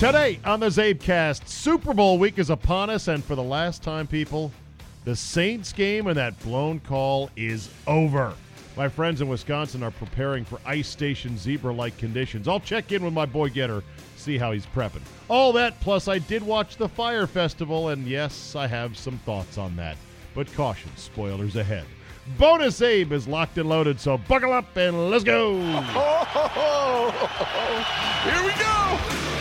[0.00, 4.06] Today on the Zabecast, Super Bowl week is upon us, and for the last time,
[4.06, 4.50] people,
[5.04, 8.32] the Saints game and that blown call is over.
[8.78, 12.48] My friends in Wisconsin are preparing for ice station zebra like conditions.
[12.48, 13.82] I'll check in with my boy Gitter,
[14.16, 15.02] see how he's prepping.
[15.28, 19.58] All that, plus, I did watch the Fyre Festival, and yes, I have some thoughts
[19.58, 19.98] on that.
[20.34, 21.84] But caution, spoilers ahead.
[22.38, 25.58] Bonus Abe is locked and loaded, so buckle up and let's go.
[28.24, 29.39] Here we go.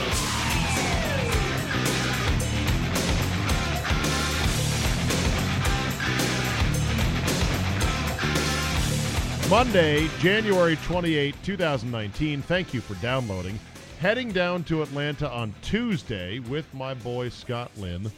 [9.49, 12.43] Monday, January 28, 2019.
[12.43, 13.59] Thank you for downloading.
[13.99, 18.11] Heading down to Atlanta on Tuesday with my boy Scott Lynn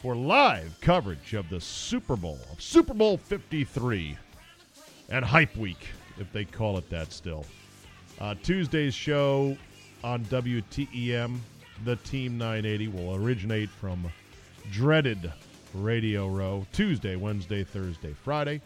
[0.00, 4.16] for live coverage of the Super Bowl, Super Bowl 53
[5.08, 7.44] and Hype Week, if they call it that still.
[8.20, 9.56] Uh, Tuesday's show
[10.04, 11.36] on WTEM,
[11.84, 14.08] the Team 980, will originate from
[14.70, 15.32] dreaded
[15.74, 18.60] Radio Row Tuesday, Wednesday, Thursday, Friday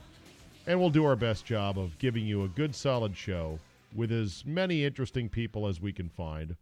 [0.71, 3.59] and we'll do our best job of giving you a good, solid show
[3.93, 6.55] with as many interesting people as we can find,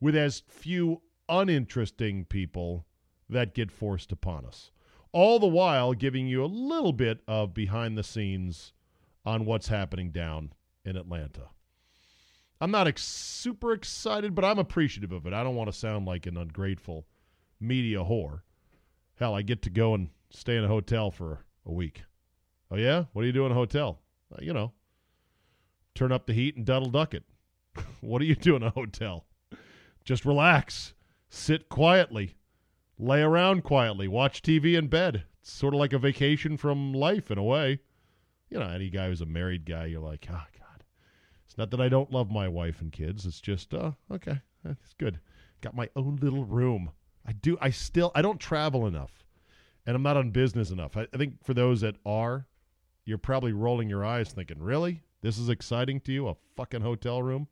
[0.00, 2.86] with as few uninteresting people
[3.28, 4.70] that get forced upon us.
[5.12, 8.72] All the while giving you a little bit of behind the scenes
[9.26, 11.50] on what's happening down in Atlanta.
[12.58, 15.34] I'm not ex- super excited, but I'm appreciative of it.
[15.34, 17.06] I don't want to sound like an ungrateful
[17.60, 18.40] media whore.
[19.16, 22.04] Hell, I get to go and stay in a hotel for a week.
[22.72, 24.00] Oh yeah, what do you do in a hotel?
[24.32, 24.72] Uh, you know,
[25.94, 27.24] turn up the heat and duddle duck it.
[28.00, 29.26] what do you do in a hotel?
[30.06, 30.94] Just relax,
[31.28, 32.34] sit quietly,
[32.98, 35.24] lay around quietly, watch TV in bed.
[35.42, 37.80] It's sort of like a vacation from life in a way.
[38.48, 40.84] You know, any guy who's a married guy, you're like, oh God.
[41.44, 43.26] It's not that I don't love my wife and kids.
[43.26, 45.20] It's just, uh, okay, it's good.
[45.60, 46.90] Got my own little room.
[47.26, 47.58] I do.
[47.60, 48.10] I still.
[48.14, 49.22] I don't travel enough,
[49.86, 50.96] and I'm not on business enough.
[50.96, 52.46] I, I think for those that are,
[53.04, 55.02] you're probably rolling your eyes thinking, really?
[55.22, 56.28] This is exciting to you?
[56.28, 57.48] A fucking hotel room?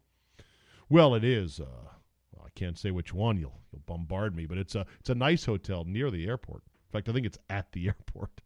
[0.88, 1.60] Well, it is.
[1.60, 1.88] Uh,
[2.32, 3.38] well, I can't say which one.
[3.38, 6.62] You'll you'll bombard me, but it's a it's a nice hotel near the airport.
[6.64, 8.40] In fact, I think it's at the airport.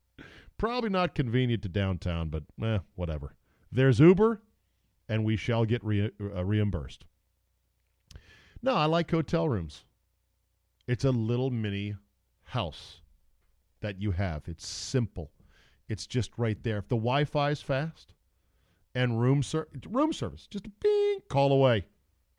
[0.58, 3.34] Probably not convenient to downtown, but eh, whatever.
[3.72, 4.40] There's Uber,
[5.08, 7.04] and we shall get re- uh, reimbursed.
[8.62, 9.84] No, I like hotel rooms.
[10.86, 11.96] It's a little mini
[12.44, 13.00] house
[13.80, 14.42] that you have.
[14.46, 15.30] It's simple.
[15.88, 16.78] It's just right there.
[16.78, 18.14] If the Wi-Fi is fast
[18.94, 21.84] and room ser- room service, just a bing call away.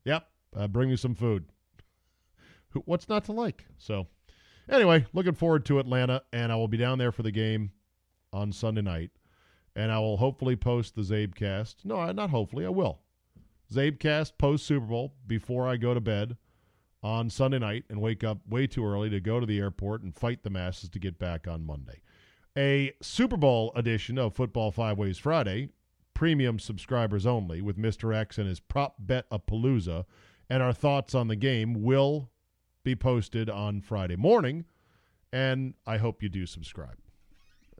[0.03, 1.45] Yep, uh, bring me some food.
[2.85, 3.65] What's not to like?
[3.77, 4.07] So,
[4.69, 7.71] anyway, looking forward to Atlanta, and I will be down there for the game
[8.33, 9.11] on Sunday night,
[9.75, 11.85] and I will hopefully post the Zabecast.
[11.85, 12.99] No, not hopefully, I will.
[13.71, 16.37] Zabecast post Super Bowl before I go to bed
[17.01, 20.13] on Sunday night and wake up way too early to go to the airport and
[20.13, 22.01] fight the masses to get back on Monday
[22.57, 25.69] a Super Bowl edition of Football Five Ways Friday,
[26.13, 28.15] premium subscribers only, with Mr.
[28.15, 30.05] X and his prop bet a palooza,
[30.49, 32.29] and our thoughts on the game will
[32.83, 34.65] be posted on Friday morning,
[35.33, 36.97] and I hope you do subscribe.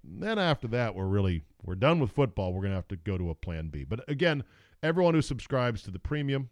[0.04, 2.54] And then after that, we're really we're done with football.
[2.54, 3.84] We're gonna have to go to a plan B.
[3.84, 4.44] But again,
[4.84, 6.50] everyone who subscribes to the premium,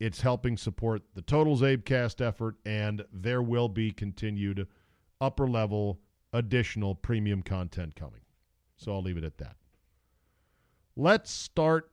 [0.00, 4.66] it's helping support the Total Zabecast effort, and there will be continued
[5.20, 6.00] upper level
[6.32, 8.20] additional premium content coming.
[8.76, 9.56] So I'll leave it at that.
[10.96, 11.90] Let's start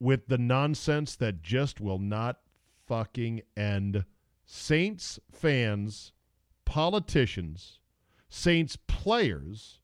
[0.00, 2.40] with the nonsense that just will not
[2.86, 4.04] fucking end.
[4.44, 6.12] Saints fans,
[6.64, 7.80] politicians,
[8.30, 9.80] Saints players,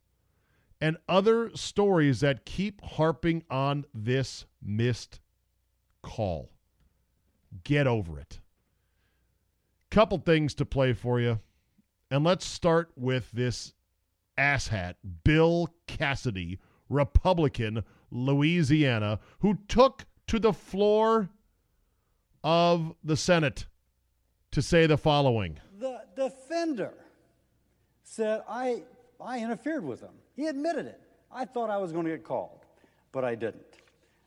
[0.81, 5.21] and other stories that keep harping on this missed
[6.03, 6.51] call.
[7.63, 8.41] Get over it.
[9.91, 11.41] Couple things to play for you.
[12.11, 13.74] And let's start with this
[14.39, 14.95] asshat,
[15.25, 16.59] Bill Cassidy,
[16.89, 21.29] Republican, Louisiana, who took to the floor
[22.43, 23.67] of the Senate
[24.53, 25.59] to say the following.
[25.79, 26.95] The defender
[28.05, 28.83] said, I,
[29.21, 30.13] I interfered with him.
[30.37, 31.01] He admitted it.
[31.33, 32.61] I thought I was going to get called,
[33.11, 33.65] but I didn't.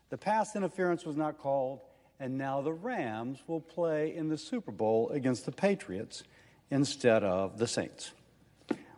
[0.10, 1.80] The pass interference was not called,
[2.20, 6.24] and now the Rams will play in the Super Bowl against the Patriots
[6.72, 8.12] instead of the Saints,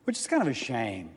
[0.10, 1.12] which is kind of a shame.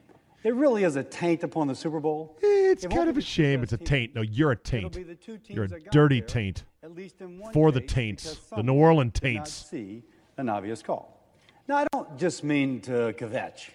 [0.45, 2.37] It really is a taint upon the Super Bowl.
[2.43, 3.63] It's It kind of a shame.
[3.63, 4.15] It's a taint.
[4.15, 4.95] No, you're a taint.
[4.95, 6.65] be the two teams You're a dirty there, taint.
[6.83, 9.51] At least in one For the taints, the New Orleans taints.
[9.71, 10.03] See
[10.37, 11.27] an obvious call.
[11.69, 13.71] Now I don't just mean to kvetch,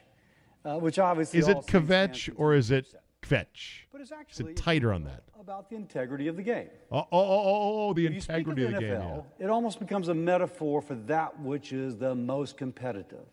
[0.63, 2.93] uh, which obviously Is it kvetch or is it
[3.23, 3.85] kvetch?
[3.91, 5.23] But it's Is it tighter on that?
[5.39, 6.67] about the integrity of the game.
[6.91, 9.23] Oh, oh, oh, oh, oh, the If you speak of integrity the of the game.
[9.39, 9.45] Yeah.
[9.45, 13.25] it almost becomes a metaphor for that which is the most competitive,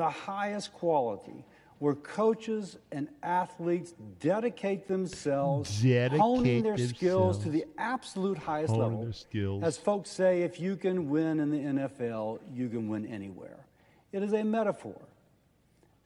[0.00, 1.44] the highest quality,
[1.78, 8.82] where coaches and athletes dedicate themselves, Dedicate honing their skills to the absolute highest Honing
[8.82, 9.02] level.
[9.02, 9.62] their skills.
[9.62, 13.66] As folks say, if you can win in the NFL, you can win anywhere.
[14.10, 14.98] It is a metaphor.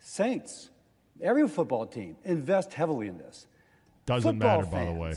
[0.01, 0.71] Saints,
[1.23, 3.47] every football team, invest heavily in this
[4.07, 5.15] Doesn't football matter, by the way.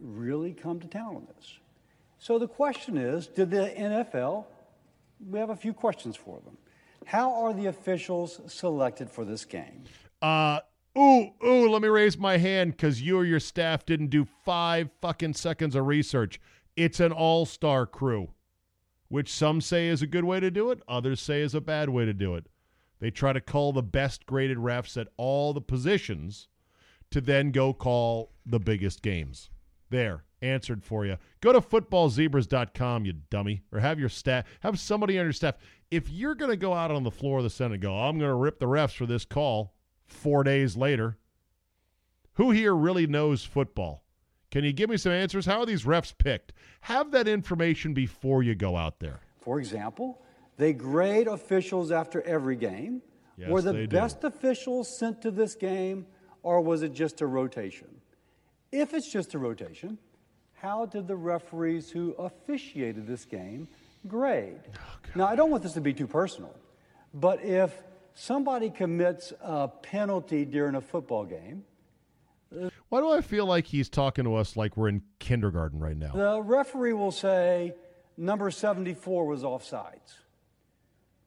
[0.00, 1.58] Really come to town on this.
[2.20, 4.44] So the question is did the NFL,
[5.28, 6.56] we have a few questions for them.
[7.06, 9.84] How are the officials selected for this game?
[10.20, 10.58] Uh,
[10.98, 14.90] ooh, ooh, let me raise my hand because you or your staff didn't do five
[15.00, 16.40] fucking seconds of research.
[16.74, 18.30] It's an all star crew,
[19.06, 21.90] which some say is a good way to do it, others say is a bad
[21.90, 22.48] way to do it.
[22.98, 26.48] They try to call the best graded refs at all the positions
[27.12, 29.48] to then go call the biggest games.
[29.90, 31.16] There, answered for you.
[31.40, 35.56] Go to footballzebras.com, you dummy, or have your staff, have somebody on your staff.
[35.90, 38.18] If you're going to go out on the floor of the Senate and go, I'm
[38.18, 39.74] going to rip the refs for this call
[40.04, 41.18] four days later,
[42.34, 44.02] who here really knows football?
[44.50, 45.46] Can you give me some answers?
[45.46, 46.52] How are these refs picked?
[46.82, 49.20] Have that information before you go out there.
[49.40, 50.22] For example,
[50.56, 53.02] they grade officials after every game.
[53.36, 53.96] Yes, Were the they do.
[53.96, 56.06] best officials sent to this game,
[56.42, 57.88] or was it just a rotation?
[58.72, 59.98] If it's just a rotation,
[60.66, 63.68] how did the referees who officiated this game
[64.08, 64.58] grade?
[64.74, 66.52] Oh, now, I don't want this to be too personal,
[67.14, 67.72] but if
[68.14, 71.64] somebody commits a penalty during a football game,
[72.88, 76.12] Why do I feel like he's talking to us like we're in kindergarten right now?
[76.12, 77.74] The referee will say
[78.16, 80.14] number 74 was offsides.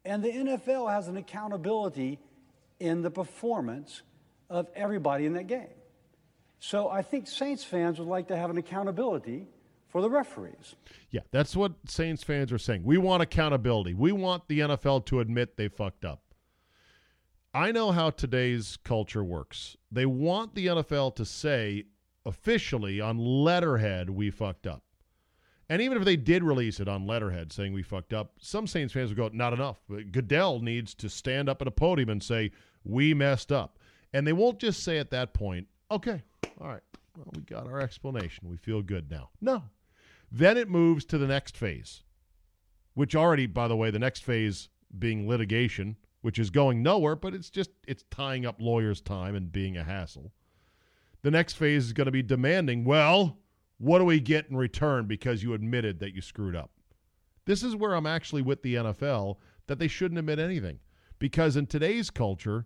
[0.03, 2.19] And the NFL has an accountability
[2.79, 4.01] in the performance
[4.49, 5.78] of everybody in that game.
[6.59, 9.47] So I think Saints fans would like to have an accountability
[9.87, 10.75] for the referees.
[11.09, 12.83] Yeah, that's what Saints fans are saying.
[12.83, 13.93] We want accountability.
[13.93, 16.21] We want the NFL to admit they fucked up.
[17.53, 19.75] I know how today's culture works.
[19.91, 21.85] They want the NFL to say
[22.25, 24.83] officially on letterhead, we fucked up.
[25.67, 28.93] And even if they did release it on letterhead saying we fucked up, some Saints
[28.93, 29.79] fans would go, not enough.
[30.11, 32.51] Goodell needs to stand up at a podium and say,
[32.83, 33.77] we messed up.
[34.13, 36.23] And they won't just say at that point, okay,
[36.59, 36.81] all right,
[37.15, 38.49] well, we got our explanation.
[38.49, 39.29] We feel good now.
[39.41, 39.63] No.
[40.31, 42.03] Then it moves to the next phase,
[42.93, 47.33] which already, by the way, the next phase being litigation, which is going nowhere, but
[47.33, 50.31] it's just it's tying up lawyers' time and being a hassle.
[51.21, 53.37] The next phase is going to be demanding, well,
[53.77, 56.71] what do we get in return because you admitted that you screwed up?
[57.45, 60.79] This is where I'm actually with the NFL that they shouldn't admit anything.
[61.17, 62.65] Because in today's culture,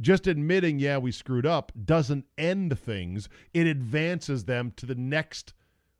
[0.00, 3.28] just admitting, yeah, we screwed up doesn't end things.
[3.52, 5.54] It advances them to the next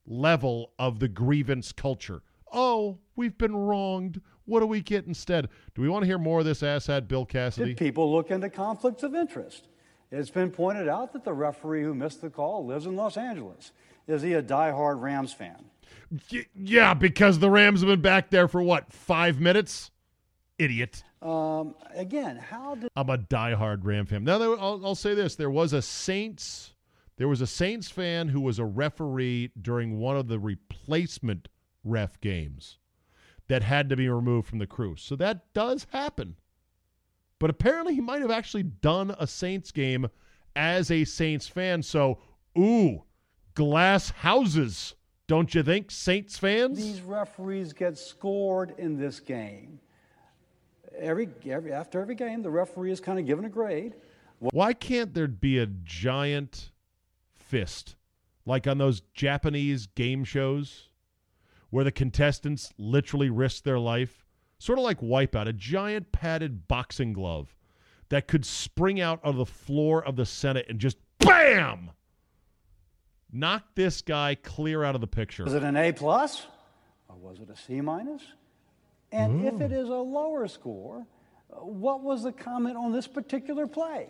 [0.06, 2.22] level of the grievance culture.
[2.52, 4.20] Oh, we've been wronged.
[4.44, 5.48] What do we get instead?
[5.74, 7.74] Do we want to hear more of this asshat Bill Cassidy?
[7.74, 9.68] Did people look into conflicts of interest?
[10.10, 13.72] It's been pointed out that the referee who missed the call lives in Los Angeles.
[14.06, 15.66] Is he a diehard Rams fan?
[16.32, 19.90] Y- yeah, because the Rams have been back there for what, five minutes?
[20.58, 21.02] Idiot.
[21.22, 24.24] Um, again, how did I'm a diehard Ram fan.
[24.24, 26.74] Now, there, I'll, I'll say this: there was a Saints,
[27.16, 31.48] there was a Saints fan who was a referee during one of the replacement
[31.84, 32.78] ref games
[33.48, 34.96] that had to be removed from the crew.
[34.96, 36.36] So that does happen.
[37.38, 40.08] But apparently, he might have actually done a Saints game
[40.56, 41.82] as a Saints fan.
[41.82, 42.18] So,
[42.58, 43.04] ooh,
[43.54, 44.94] glass houses,
[45.28, 46.76] don't you think, Saints fans?
[46.76, 49.78] these referees get scored in this game?
[50.98, 53.94] Every, every after every game, the referee is kind of given a grade.
[54.38, 56.70] Why can't there be a giant
[57.34, 57.96] fist
[58.44, 60.88] like on those Japanese game shows
[61.70, 64.24] where the contestants literally risk their life
[64.58, 67.54] sort of like Wipeout, a giant padded boxing glove
[68.08, 71.90] that could spring out of the floor of the Senate and just BAM!
[73.30, 75.44] Knock this guy clear out of the picture.
[75.44, 76.46] Was it an A plus
[77.08, 78.22] or was it a C minus?
[79.12, 81.06] And if it is a lower score,
[81.48, 84.08] what was the comment on this particular play?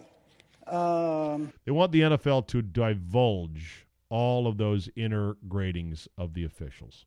[0.67, 7.07] Um, They want the NFL to divulge all of those inner gradings of the officials.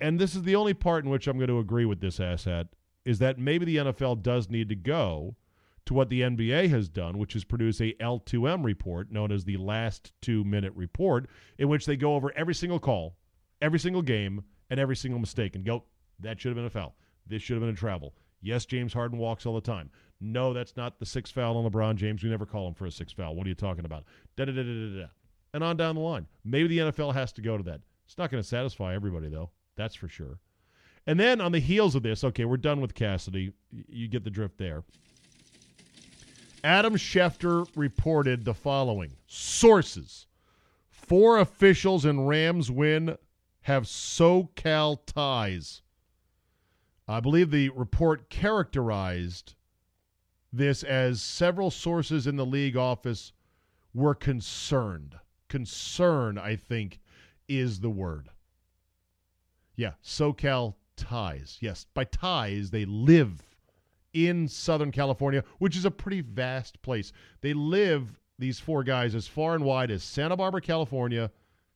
[0.00, 2.66] And this is the only part in which I'm going to agree with this asset
[3.04, 5.36] is that maybe the NFL does need to go
[5.86, 9.58] to what the NBA has done, which is produce a L2M report known as the
[9.58, 11.26] last two minute report,
[11.58, 13.16] in which they go over every single call,
[13.60, 15.84] every single game, and every single mistake and go,
[16.20, 16.94] that should have been a foul.
[17.26, 18.14] This should have been a travel.
[18.40, 19.90] Yes, James Harden walks all the time.
[20.20, 22.22] No, that's not the sixth foul on LeBron James.
[22.22, 23.34] We never call him for a sixth foul.
[23.34, 24.04] What are you talking about?
[24.36, 25.06] Da da da da da da.
[25.52, 26.26] And on down the line.
[26.44, 27.80] Maybe the NFL has to go to that.
[28.06, 29.50] It's not going to satisfy everybody, though.
[29.76, 30.38] That's for sure.
[31.06, 33.52] And then on the heels of this, okay, we're done with Cassidy.
[33.70, 34.84] You get the drift there.
[36.62, 40.26] Adam Schefter reported the following Sources
[40.90, 43.18] Four officials in Rams win
[43.62, 45.82] have SoCal ties.
[47.06, 49.54] I believe the report characterized
[50.52, 53.32] this as several sources in the league office
[53.92, 55.16] were concerned.
[55.48, 57.00] Concern, I think,
[57.48, 58.30] is the word.
[59.76, 61.58] Yeah, SoCal ties.
[61.60, 63.42] Yes, by ties, they live
[64.12, 67.12] in Southern California, which is a pretty vast place.
[67.40, 71.30] They live, these four guys, as far and wide as Santa Barbara, California,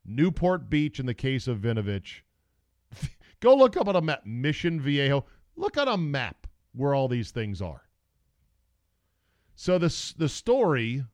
[0.07, 2.23] Newport Beach in the case of Vinovich.
[3.41, 5.25] Go look up on a map, Mission Viejo.
[5.57, 7.83] Look on a map where all these things are.
[9.55, 11.05] So the, the story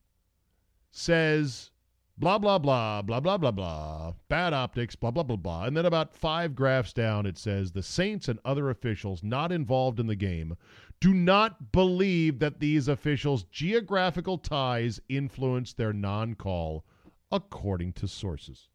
[0.91, 1.71] says
[2.17, 5.65] blah, blah, blah, blah, blah, blah, blah, bad optics, blah, blah, blah, blah.
[5.65, 9.99] And then about five graphs down, it says the Saints and other officials not involved
[9.99, 10.57] in the game
[11.01, 16.85] do not believe that these officials' geographical ties influence their non call,
[17.33, 18.69] according to sources.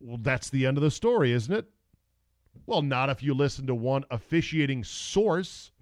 [0.00, 1.66] Well, that's the end of the story, isn't it?
[2.64, 5.72] Well, not if you listen to one officiating source,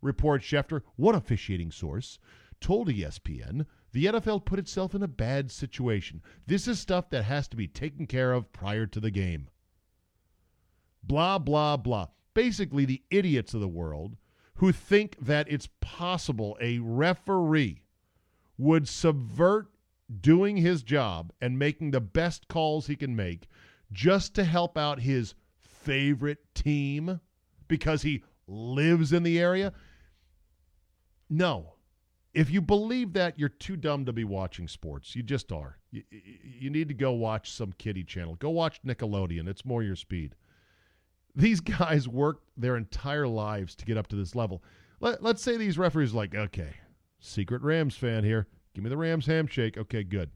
[0.00, 0.82] reports Schefter.
[0.96, 2.18] One officiating source
[2.60, 6.22] told ESPN the NFL put itself in a bad situation.
[6.46, 9.48] This is stuff that has to be taken care of prior to the game.
[11.02, 12.08] Blah, blah, blah.
[12.34, 14.16] Basically, the idiots of the world
[14.56, 17.82] who think that it's possible a referee
[18.58, 19.68] would subvert
[20.20, 23.46] doing his job and making the best calls he can make
[23.92, 25.34] just to help out his
[25.88, 27.18] favorite team
[27.66, 29.72] because he lives in the area.
[31.30, 31.76] No.
[32.34, 35.16] If you believe that, you're too dumb to be watching sports.
[35.16, 35.78] You just are.
[35.90, 38.34] You, you need to go watch some kiddie channel.
[38.34, 39.48] Go watch Nickelodeon.
[39.48, 40.34] It's more your speed.
[41.34, 44.62] These guys worked their entire lives to get up to this level.
[45.00, 46.74] Let, let's say these referees like, okay,
[47.18, 48.46] secret Rams fan here.
[48.74, 49.78] Give me the Rams handshake.
[49.78, 50.30] Okay, good.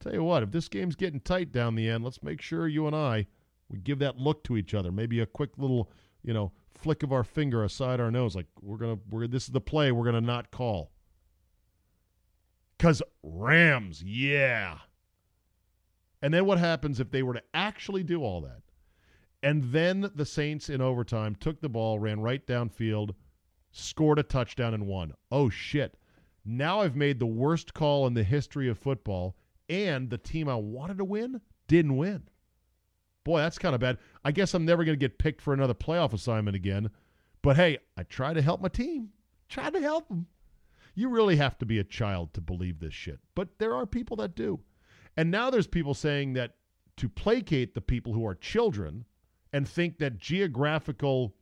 [0.00, 2.86] Tell you what, if this game's getting tight down the end, let's make sure you
[2.86, 3.26] and I
[3.68, 4.92] we give that look to each other.
[4.92, 5.90] Maybe a quick little,
[6.22, 9.52] you know, flick of our finger aside our nose, like we're gonna we're this is
[9.52, 10.92] the play we're gonna not call.
[12.78, 14.78] Cause Rams, yeah.
[16.22, 18.62] And then what happens if they were to actually do all that?
[19.42, 23.14] And then the Saints in overtime took the ball, ran right downfield,
[23.70, 25.12] scored a touchdown, and won.
[25.30, 25.96] Oh shit.
[26.44, 29.36] Now I've made the worst call in the history of football,
[29.68, 32.24] and the team I wanted to win didn't win.
[33.26, 33.98] Boy, that's kind of bad.
[34.24, 36.90] I guess I'm never going to get picked for another playoff assignment again.
[37.42, 39.08] But hey, I try to help my team.
[39.48, 40.28] Try to help them.
[40.94, 43.18] You really have to be a child to believe this shit.
[43.34, 44.60] But there are people that do.
[45.16, 46.54] And now there's people saying that
[46.98, 49.04] to placate the people who are children
[49.52, 51.34] and think that geographical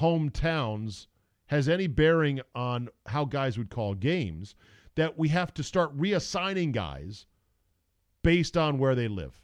[0.00, 1.06] hometowns
[1.46, 4.56] has any bearing on how guys would call games,
[4.96, 7.26] that we have to start reassigning guys
[8.24, 9.40] based on where they live.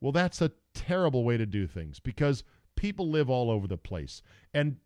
[0.00, 2.44] Well, that's a terrible way to do things because
[2.76, 4.22] people live all over the place.
[4.52, 4.76] And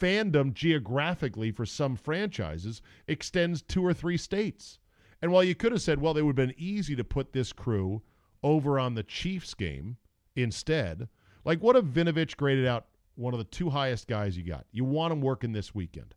[0.00, 4.78] fandom geographically for some franchises extends two or three states.
[5.22, 7.52] And while you could have said, well, it would have been easy to put this
[7.52, 8.02] crew
[8.42, 9.96] over on the Chiefs game
[10.34, 11.08] instead,
[11.44, 14.64] like what if Vinovich graded out one of the two highest guys you got?
[14.72, 16.14] You want him working this weekend.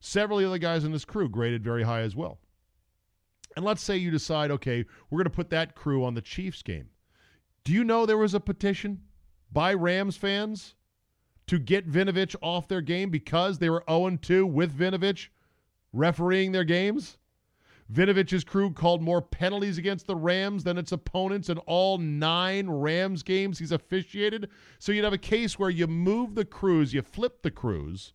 [0.00, 2.38] Several of the guys in this crew graded very high as well.
[3.56, 6.62] And let's say you decide, okay, we're going to put that crew on the Chiefs
[6.62, 6.88] game.
[7.64, 9.02] Do you know there was a petition
[9.50, 10.74] by Rams fans
[11.46, 15.28] to get Vinovich off their game because they were 0 2 with Vinovich
[15.92, 17.18] refereeing their games?
[17.92, 23.22] Vinovich's crew called more penalties against the Rams than its opponents in all nine Rams
[23.22, 24.48] games he's officiated.
[24.78, 28.14] So you'd have a case where you move the crews, you flip the crews,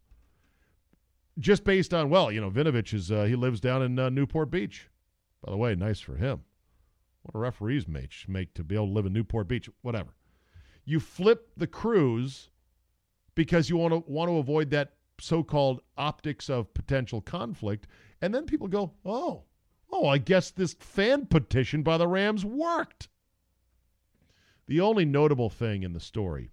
[1.37, 4.49] just based on well, you know, Vinovich is uh, he lives down in uh, Newport
[4.49, 4.89] Beach.
[5.43, 6.41] By the way, nice for him.
[7.31, 10.15] What referees make make to be able to live in Newport Beach, whatever.
[10.83, 12.49] You flip the crews
[13.35, 17.85] because you want to want to avoid that so-called optics of potential conflict,
[18.19, 19.43] and then people go, "Oh,
[19.91, 23.09] oh, I guess this fan petition by the Rams worked."
[24.65, 26.49] The only notable thing in the story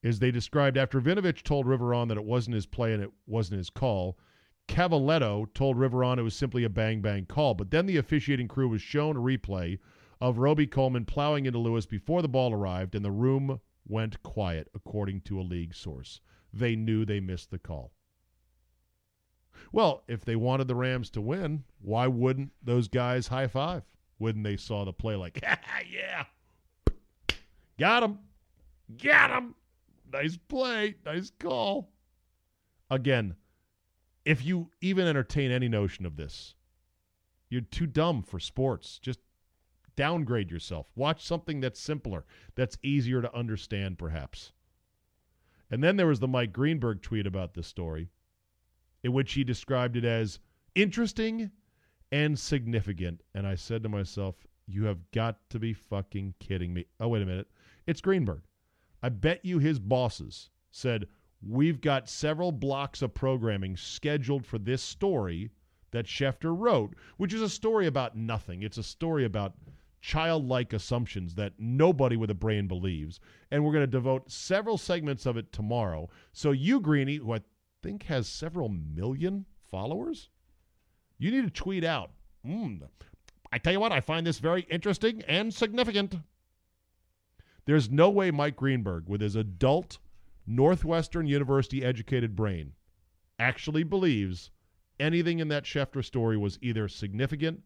[0.00, 3.58] is they described after Vinovich told Riveron that it wasn't his play and it wasn't
[3.58, 4.16] his call.
[4.68, 8.68] Cavaletto told Riveron it was simply a bang bang call, but then the officiating crew
[8.68, 9.78] was shown a replay
[10.20, 15.20] of Robey-Coleman plowing into Lewis before the ball arrived, and the room went quiet, according
[15.22, 16.20] to a league source.
[16.52, 17.92] They knew they missed the call.
[19.72, 23.82] Well, if they wanted the Rams to win, why wouldn't those guys high five?
[24.18, 26.24] Wouldn't they saw the play like, yeah,
[27.78, 28.18] got him,
[29.02, 29.54] got him,
[30.10, 31.90] nice play, nice call.
[32.90, 33.34] Again,
[34.26, 36.56] if you even entertain any notion of this,
[37.48, 38.98] you're too dumb for sports.
[38.98, 39.20] Just
[39.94, 40.88] downgrade yourself.
[40.96, 44.52] Watch something that's simpler, that's easier to understand, perhaps.
[45.70, 48.08] And then there was the Mike Greenberg tweet about this story,
[49.04, 50.40] in which he described it as
[50.74, 51.52] interesting
[52.10, 53.22] and significant.
[53.32, 54.34] And I said to myself,
[54.66, 56.86] You have got to be fucking kidding me.
[56.98, 57.48] Oh, wait a minute.
[57.86, 58.42] It's Greenberg.
[59.04, 61.06] I bet you his bosses said,
[61.42, 65.50] We've got several blocks of programming scheduled for this story
[65.90, 68.62] that Schefter wrote, which is a story about nothing.
[68.62, 69.54] It's a story about
[70.00, 73.20] childlike assumptions that nobody with a brain believes.
[73.50, 76.08] And we're going to devote several segments of it tomorrow.
[76.32, 77.40] So, you, Greeny, who I
[77.82, 80.28] think has several million followers,
[81.18, 82.10] you need to tweet out.
[82.46, 82.82] Mm,
[83.52, 86.16] I tell you what, I find this very interesting and significant.
[87.64, 89.98] There's no way Mike Greenberg, with his adult
[90.46, 92.72] Northwestern University educated brain,
[93.38, 94.50] actually believes
[94.98, 97.62] anything in that Schefter story was either significant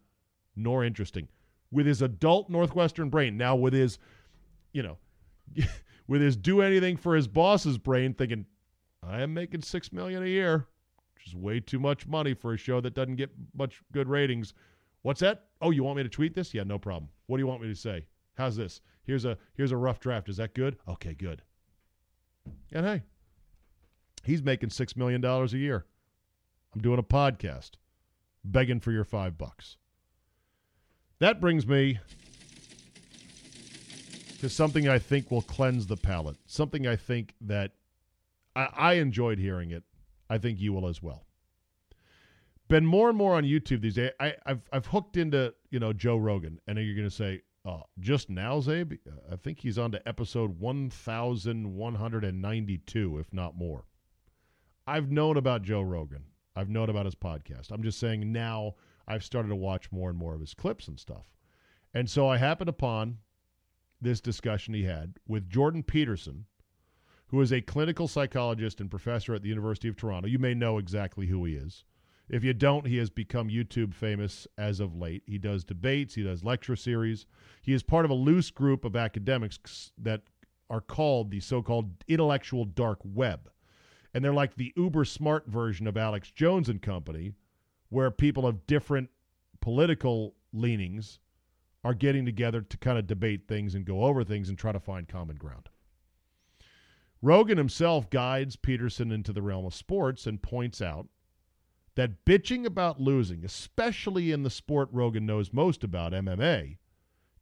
[0.57, 1.29] nor interesting
[1.71, 3.37] with his adult Northwestern brain.
[3.37, 3.99] Now, with his,
[4.73, 4.99] you know,
[6.09, 8.47] with his do anything for his boss's brain, thinking,
[9.03, 10.67] I am making six million a year,
[11.15, 14.55] which is way too much money for a show that doesn't get much good ratings.
[15.03, 15.47] What's that?
[15.63, 16.53] Oh, you want me to tweet this?
[16.53, 17.09] Yeah, no problem.
[17.27, 18.07] What do you want me to say?
[18.37, 18.81] How's this?
[19.05, 20.29] Here's a here's a rough draft.
[20.29, 20.77] Is that good?
[20.89, 21.43] Okay, good.
[22.73, 23.03] And hey,
[24.25, 25.87] he's making six million dollars a year.
[26.75, 27.73] I'm doing a podcast,
[28.45, 29.77] begging for your five bucks.
[31.19, 31.99] That brings me
[34.41, 36.37] to something I think will cleanse the palate.
[36.47, 37.73] Something I think that
[38.57, 39.85] I, I enjoyed hearing it.
[40.31, 41.27] I think you will as well.
[42.69, 44.13] Been more and more on YouTube these days.
[44.21, 47.83] I, have I've hooked into you know Joe Rogan, and you're going to say, "Oh,
[47.99, 52.41] just now, Zabe." Uh, I think he's on to episode one thousand one hundred and
[52.41, 53.85] ninety-two, if not more.
[54.87, 56.25] I've known about Joe Rogan.
[56.57, 57.71] I've known about his podcast.
[57.71, 58.75] I'm just saying now
[59.07, 61.27] I've started to watch more and more of his clips and stuff.
[61.95, 63.19] And so I happened upon
[64.01, 66.47] this discussion he had with Jordan Peterson,
[67.29, 70.29] who is a clinical psychologist and professor at the University of Toronto.
[70.29, 71.85] You may know exactly who he is.
[72.31, 75.25] If you don't, he has become YouTube famous as of late.
[75.27, 77.27] He does debates, he does lecture series.
[77.61, 80.23] He is part of a loose group of academics that
[80.71, 83.51] are called the so called intellectual dark web.
[84.15, 87.33] And they're like the uber smart version of Alex Jones and company,
[87.89, 89.11] where people of different
[89.61, 91.19] political leanings
[91.83, 94.79] are getting together to kind of debate things and go over things and try to
[94.79, 95.69] find common ground.
[97.23, 101.09] Rogan himself guides Peterson into the realm of sports and points out
[102.01, 106.79] that bitching about losing, especially in the sport Rogan knows most about, MMA,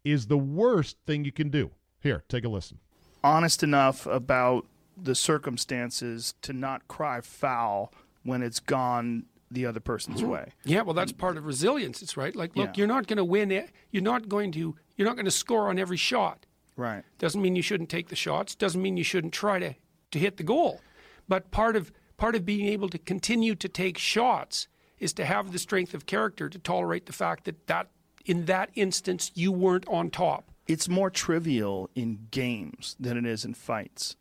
[0.05, 1.71] is the worst thing you can do.
[2.01, 2.81] Here, take a listen.
[3.23, 4.67] Honest enough about
[5.01, 7.93] the circumstances to not cry foul
[8.25, 10.31] when it's gone the other person's mm-hmm.
[10.31, 10.53] way.
[10.65, 12.03] Yeah, well, that's part of resilience.
[12.03, 12.35] It's right.
[12.35, 12.75] Like, look, yeah.
[12.79, 13.53] you're not going to win.
[13.53, 13.71] It.
[13.93, 14.75] You're not going to.
[14.97, 16.47] You're not going to score on every shot.
[16.77, 17.05] Right.
[17.19, 18.57] Doesn't mean you shouldn't take the shots.
[18.57, 19.77] Doesn't mean you shouldn't try to
[20.11, 20.81] to hit the goal.
[21.29, 25.53] But part of part of being able to continue to take shots is to have
[25.53, 27.89] the strength of character to tolerate the fact that that
[28.27, 30.51] in that instance you weren't on top.
[30.67, 34.17] It's more trivial in games than it is in fights.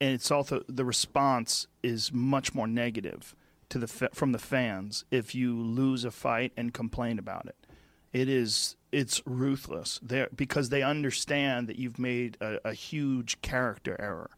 [0.00, 3.34] And it's also the response is much more negative
[3.70, 7.56] to the from the fans if you lose a fight and complain about it.
[8.12, 13.96] It is it's ruthless there because they understand that you've made a, a, huge character
[13.98, 14.30] error.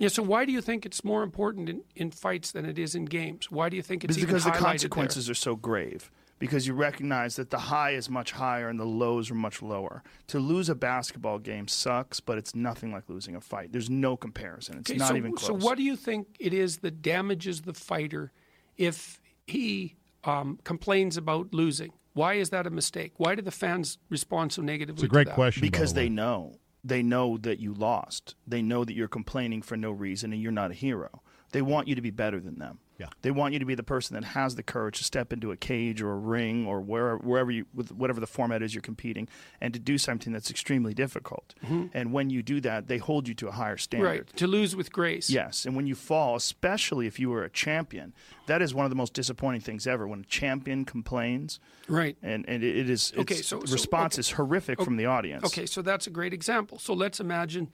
[0.00, 0.08] Yeah.
[0.08, 3.04] So why do you think it's more important in, in fights than it is in
[3.04, 3.50] games?
[3.50, 4.36] Why do you think it's more important?
[4.38, 5.32] It's because the consequences there?
[5.32, 6.10] are so grave?
[6.40, 10.02] because you recognize that the high is much higher and the lows are much lower.
[10.28, 13.72] To lose a basketball game sucks, but it's nothing like losing a fight.
[13.72, 14.78] There's no comparison.
[14.78, 15.46] It's Okay, not so, even close.
[15.48, 18.32] So, what do you think it is that damages the fighter
[18.76, 21.92] if he um, complains about losing?
[22.14, 23.12] Why is that a mistake?
[23.18, 25.04] Why do the fans respond so negatively?
[25.04, 25.34] It's a great to that?
[25.34, 25.60] question.
[25.60, 26.04] because the way.
[26.06, 28.34] they know they know that you lost.
[28.46, 31.22] They know that you're complaining for no reason and you're not a hero.
[31.52, 33.08] They want you to be better than them Yeah.
[33.22, 35.56] they want you to be the person that has the courage to step into a
[35.56, 39.26] cage or a ring or where, wherever you with whatever the format is you're competing
[39.60, 41.54] and to do something that's extremely difficult
[41.94, 44.18] and when you do that they hold you to a higher standard Mm-hmm.
[44.18, 44.36] Right.
[44.36, 45.28] To lose with grace.
[45.30, 48.12] Yes, and when you fall, especially if you were a champion,
[48.46, 50.06] that is one of the most disappointing things ever.
[50.06, 52.16] When a champion complains, Right.
[52.22, 54.20] and and it is Okay, so- the so- response okay.
[54.20, 55.44] is horrific from the audience.
[55.44, 56.78] Okay, so that's a great example.
[56.78, 57.68] So let's imagine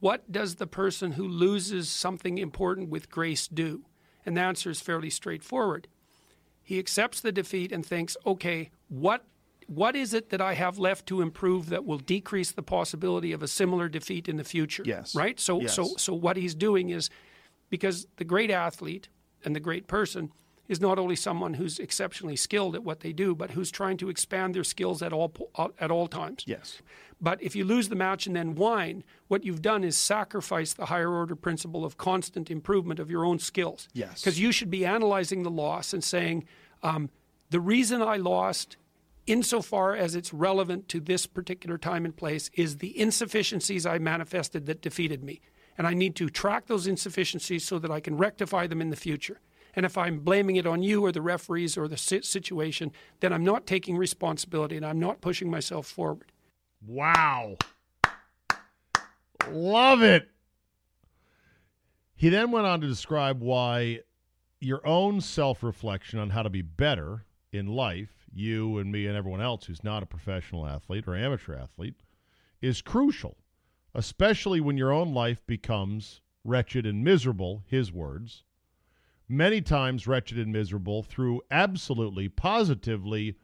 [0.00, 3.84] what does the person who loses something important with grace do?
[4.26, 5.88] And the answer is fairly straightforward.
[6.62, 9.24] He accepts the defeat and thinks, okay, what
[9.66, 13.42] what is it that I have left to improve that will decrease the possibility of
[13.42, 14.82] a similar defeat in the future?
[14.84, 15.14] Yes.
[15.14, 15.38] Right?
[15.40, 15.74] So Yes.
[15.74, 17.10] so so what he's doing is
[17.70, 19.08] because the great athlete
[19.44, 20.32] and the great person
[20.68, 24.08] is not only someone who's exceptionally skilled at what they do, but who's trying to
[24.08, 25.32] expand their skills at all
[25.78, 26.44] at all times.
[26.46, 26.80] Yes.
[27.20, 30.86] But if you lose the match and then whine, what you've done is sacrifice the
[30.86, 33.88] higher order principle of constant improvement of your own skills.
[33.92, 34.20] Yes.
[34.20, 36.44] Because you should be analyzing the loss and saying,
[36.82, 37.10] um,
[37.50, 38.76] the reason I lost,
[39.26, 44.66] insofar as it's relevant to this particular time and place, is the insufficiencies I manifested
[44.66, 45.40] that defeated me.
[45.78, 48.96] And I need to track those insufficiencies so that I can rectify them in the
[48.96, 49.40] future.
[49.76, 53.44] And if I'm blaming it on you or the referees or the situation, then I'm
[53.44, 56.32] not taking responsibility and I'm not pushing myself forward.
[56.86, 57.56] Wow.
[59.50, 60.28] Love it.
[62.14, 64.00] He then went on to describe why
[64.60, 69.16] your own self reflection on how to be better in life, you and me and
[69.16, 71.96] everyone else who's not a professional athlete or amateur athlete,
[72.60, 73.36] is crucial,
[73.94, 78.43] especially when your own life becomes wretched and miserable, his words.
[79.28, 83.36] Many times wretched and miserable through absolutely, positively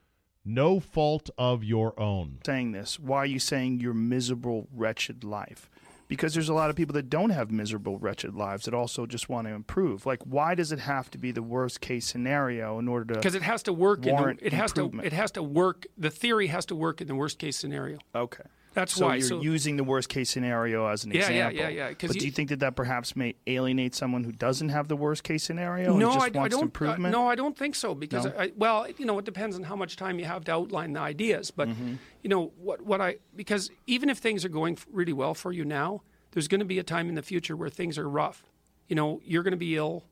[0.44, 2.38] no fault of your own.
[2.44, 2.98] saying this?
[2.98, 5.70] Why are you saying your miserable, wretched life?
[6.06, 9.28] Because there's a lot of people that don't have miserable, wretched lives that also just
[9.28, 10.06] want to improve.
[10.06, 13.20] Like, why does it have to be the worst case scenario in order to?
[13.20, 14.04] because it has to work.
[14.04, 14.80] In the, it has to.
[14.80, 15.06] improvement.
[15.06, 15.86] It has to work.
[15.96, 17.98] The theory has to work in the worst case scenario.
[18.14, 18.42] okay.
[18.72, 19.16] That's so why.
[19.16, 21.56] you're so using the worst case scenario as an Yeah, yeah, example.
[21.60, 24.30] yeah, yeah, 'cause But you- do you think that that perhaps may alienate someone who
[24.32, 26.82] doesn't have the worst case scenario no, and just I, I don't.
[26.82, 27.94] uh, no, I don't think so.
[27.96, 28.32] Because No?
[28.38, 31.00] I, well, you know, it depends on how much time you have to outline the
[31.00, 31.50] ideas.
[31.50, 31.94] But Mm-hmm.
[32.22, 32.82] you know what?
[32.82, 36.60] What I because even if things are going really well for you now, there's going
[36.60, 38.44] to be a time in the future where things are rough.
[38.88, 40.04] You know, you're going to be ill.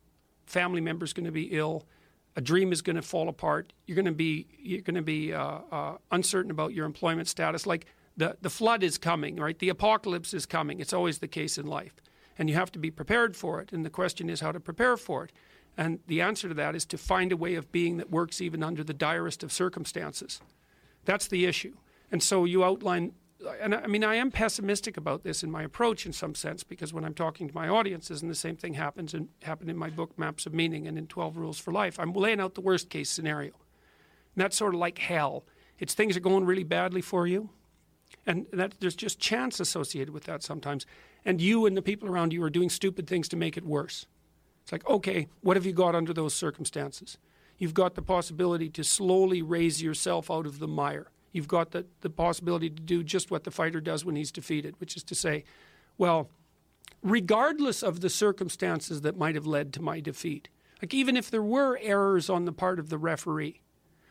[0.47, 1.85] Family members going to be ill.
[2.35, 3.73] A dream is going to fall apart.
[3.87, 7.67] You're going to be you're going to be uh, uh, uncertain about your employment status.
[7.67, 7.87] Like
[8.19, 9.59] the the flood is coming, right?
[9.59, 10.81] The apocalypse is coming.
[10.81, 11.95] It's always the case in life,
[12.37, 13.73] and you have to be prepared for it.
[13.73, 15.33] And the question is how to prepare for it.
[15.79, 18.65] And the answer to that is to find a way of being that works even
[18.65, 20.41] under the direst of circumstances.
[21.05, 21.77] That's the issue.
[22.11, 23.13] And so you outline,
[23.61, 26.93] and I mean, I am pessimistic about this in my approach in some sense because
[26.93, 29.89] when I'm talking to my audiences, and the same thing happens and happened in my
[29.89, 32.91] book Maps of Meaning and in 12 Rules for Life, I'm laying out the worst
[32.91, 33.53] case scenario.
[34.35, 35.45] And that's sort of like hell.
[35.79, 37.51] It's things are going really badly for you,
[38.29, 40.85] and that there's just chance associated with that sometimes.
[41.25, 44.07] And you and the people around you are doing stupid things to make it worse.
[44.63, 47.17] It's like, okay, what have you got under those circumstances?
[47.57, 51.11] You've got the possibility to slowly raise yourself out of the mire.
[51.33, 54.75] You've got the, the possibility to do just what the fighter does when he's defeated,
[54.79, 55.45] which is to say,
[55.97, 56.29] well,
[57.03, 60.49] regardless of the circumstances that might have led to my defeat,
[60.83, 63.63] like even if there were errors on the part of the referee,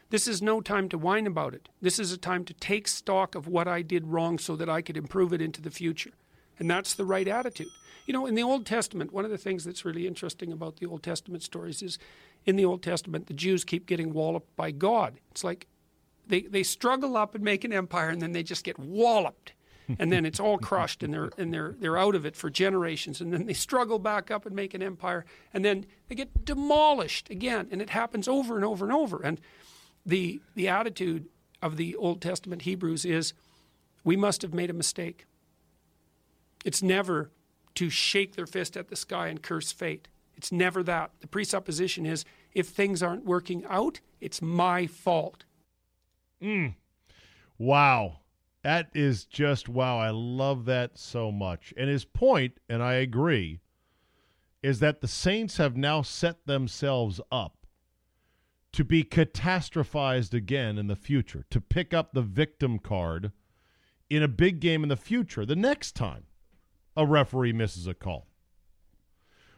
[0.10, 1.70] this is no time to whine about it.
[1.82, 4.82] This is a time to take stock of what I did wrong so that I
[4.82, 6.12] could improve it into the future.
[6.60, 7.68] And that's the right attitude.
[8.06, 10.86] You know, in the Old Testament, one of the things that's really interesting about the
[10.86, 12.00] Old Testament stories is
[12.46, 15.20] in the Old Testament, the Jews keep getting walloped by God.
[15.32, 15.68] It's like
[16.26, 19.54] they, they struggle up and make an empire and then they just get walloped.
[20.00, 23.22] And then it's all crushed and they're and they're they're out of it for generations.
[23.22, 25.26] And then they struggle back up and make an empire.
[25.54, 27.70] And then they get demolished again.
[27.72, 29.22] And it happens over and over and over.
[29.22, 29.40] And
[30.08, 31.28] the the attitude
[31.62, 33.34] of the Old Testament Hebrews is
[34.04, 35.26] we must have made a mistake.
[36.66, 37.30] It's never
[37.76, 40.08] to shake their fist at the sky and curse fate.
[40.36, 41.12] It's never that.
[41.20, 45.44] The presupposition is if things aren't working out, it's my fault.
[46.42, 46.76] Mm.
[47.58, 48.20] Wow.
[48.64, 50.00] That is just wow.
[50.00, 51.74] I love that so much.
[51.78, 53.60] And his point, and I agree,
[54.62, 57.57] is that the Saints have now set themselves up
[58.78, 63.32] to be catastrophized again in the future, to pick up the victim card
[64.08, 66.26] in a big game in the future, the next time
[66.96, 68.28] a referee misses a call.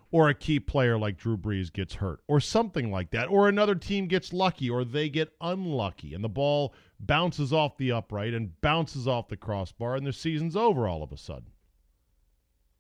[0.10, 3.76] Or a key player like Drew Brees gets hurt, or something like that, or another
[3.76, 8.62] team gets lucky, or they get unlucky, and the ball bounces off the upright and
[8.62, 11.52] bounces off the crossbar, and their season's over all of a sudden.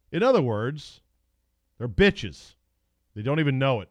[0.10, 1.02] In other words,
[1.78, 2.56] they're bitches.
[3.13, 3.89] They don't even know it.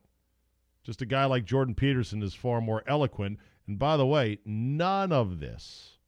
[0.88, 3.38] Just a guy like Jordan Peterson is far more eloquent.
[3.66, 5.98] And by the way, none of this,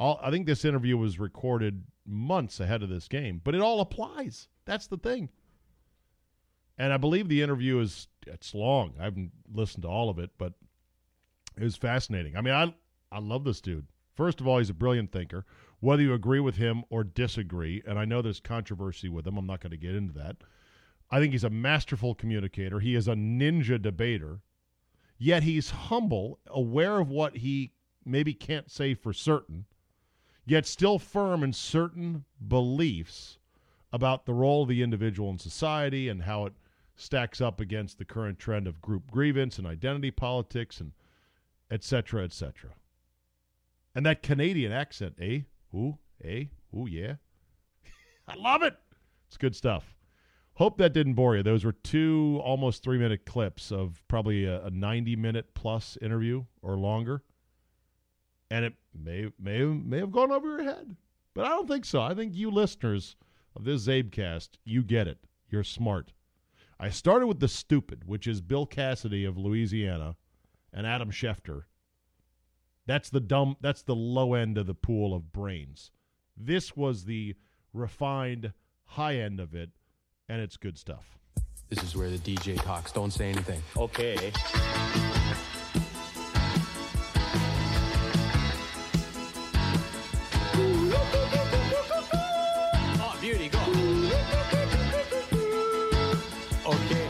[0.00, 3.82] all, I think this interview was recorded months ahead of this game, but it all
[3.82, 4.48] applies.
[4.64, 5.28] That's the thing.
[6.78, 8.94] And I believe the interview is it's long.
[8.98, 10.54] I haven't listened to all of it, but
[11.58, 12.34] it was fascinating.
[12.34, 12.72] I mean, I
[13.12, 13.88] I love this dude.
[14.14, 15.44] First of all, he's a brilliant thinker.
[15.80, 19.46] Whether you agree with him or disagree, and I know there's controversy with him, I'm
[19.46, 20.38] not going to get into that.
[21.10, 22.80] I think he's a masterful communicator.
[22.80, 24.40] He is a ninja debater.
[25.18, 27.72] Yet he's humble, aware of what he
[28.04, 29.66] maybe can't say for certain,
[30.46, 33.38] yet still firm in certain beliefs
[33.92, 36.52] about the role of the individual in society and how it
[36.94, 40.92] stacks up against the current trend of group grievance and identity politics and
[41.70, 42.70] et cetera, et cetera.
[43.94, 45.40] And that Canadian accent, eh?
[45.74, 46.44] Ooh, eh?
[46.76, 47.14] Ooh, yeah.
[48.28, 48.76] I love it.
[49.26, 49.97] It's good stuff.
[50.58, 51.44] Hope that didn't bore you.
[51.44, 56.46] Those were two almost three minute clips of probably a, a 90 minute plus interview
[56.62, 57.22] or longer.
[58.50, 60.96] And it may, may, may have gone over your head,
[61.32, 62.00] but I don't think so.
[62.00, 63.14] I think you listeners
[63.54, 65.18] of this Zabecast, you get it.
[65.48, 66.12] You're smart.
[66.80, 70.16] I started with the stupid, which is Bill Cassidy of Louisiana
[70.72, 71.62] and Adam Schefter.
[72.84, 75.92] That's the dumb that's the low end of the pool of brains.
[76.36, 77.36] This was the
[77.72, 78.54] refined
[78.86, 79.70] high end of it
[80.28, 81.18] and it's good stuff.
[81.68, 82.92] This is where the DJ talks.
[82.92, 83.62] Don't say anything.
[83.76, 84.32] Okay.
[93.00, 93.58] Oh, beauty, go.
[96.66, 97.08] Okay.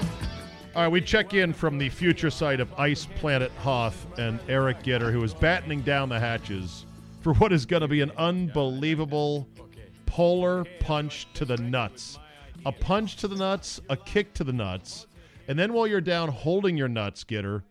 [0.75, 4.83] All right, we check in from the future site of Ice Planet Hoth and Eric
[4.83, 6.85] Gitter, who is battening down the hatches
[7.21, 9.49] for what is going to be an unbelievable
[10.07, 12.19] polar punch to the nuts.
[12.67, 15.07] A punch to the nuts, a kick to the nuts,
[15.47, 17.63] and then while you're down holding your nuts, Gitter,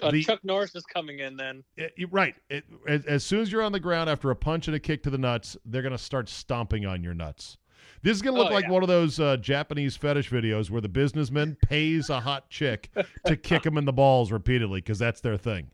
[0.00, 1.64] Uh, The- Chuck Norris is coming in then.
[1.76, 2.36] it- you- right.
[2.48, 5.02] It, as, as soon as you're on the ground after a punch and a kick
[5.02, 7.58] to the nuts, they're going to start stomping on your nuts.
[8.02, 8.70] This is going to look Oh, like yeah.
[8.70, 12.90] one of those uh, Japanese fetish videos where the businessman pays a hot chick
[13.26, 15.72] to kick him in the balls repeatedly because that's their thing.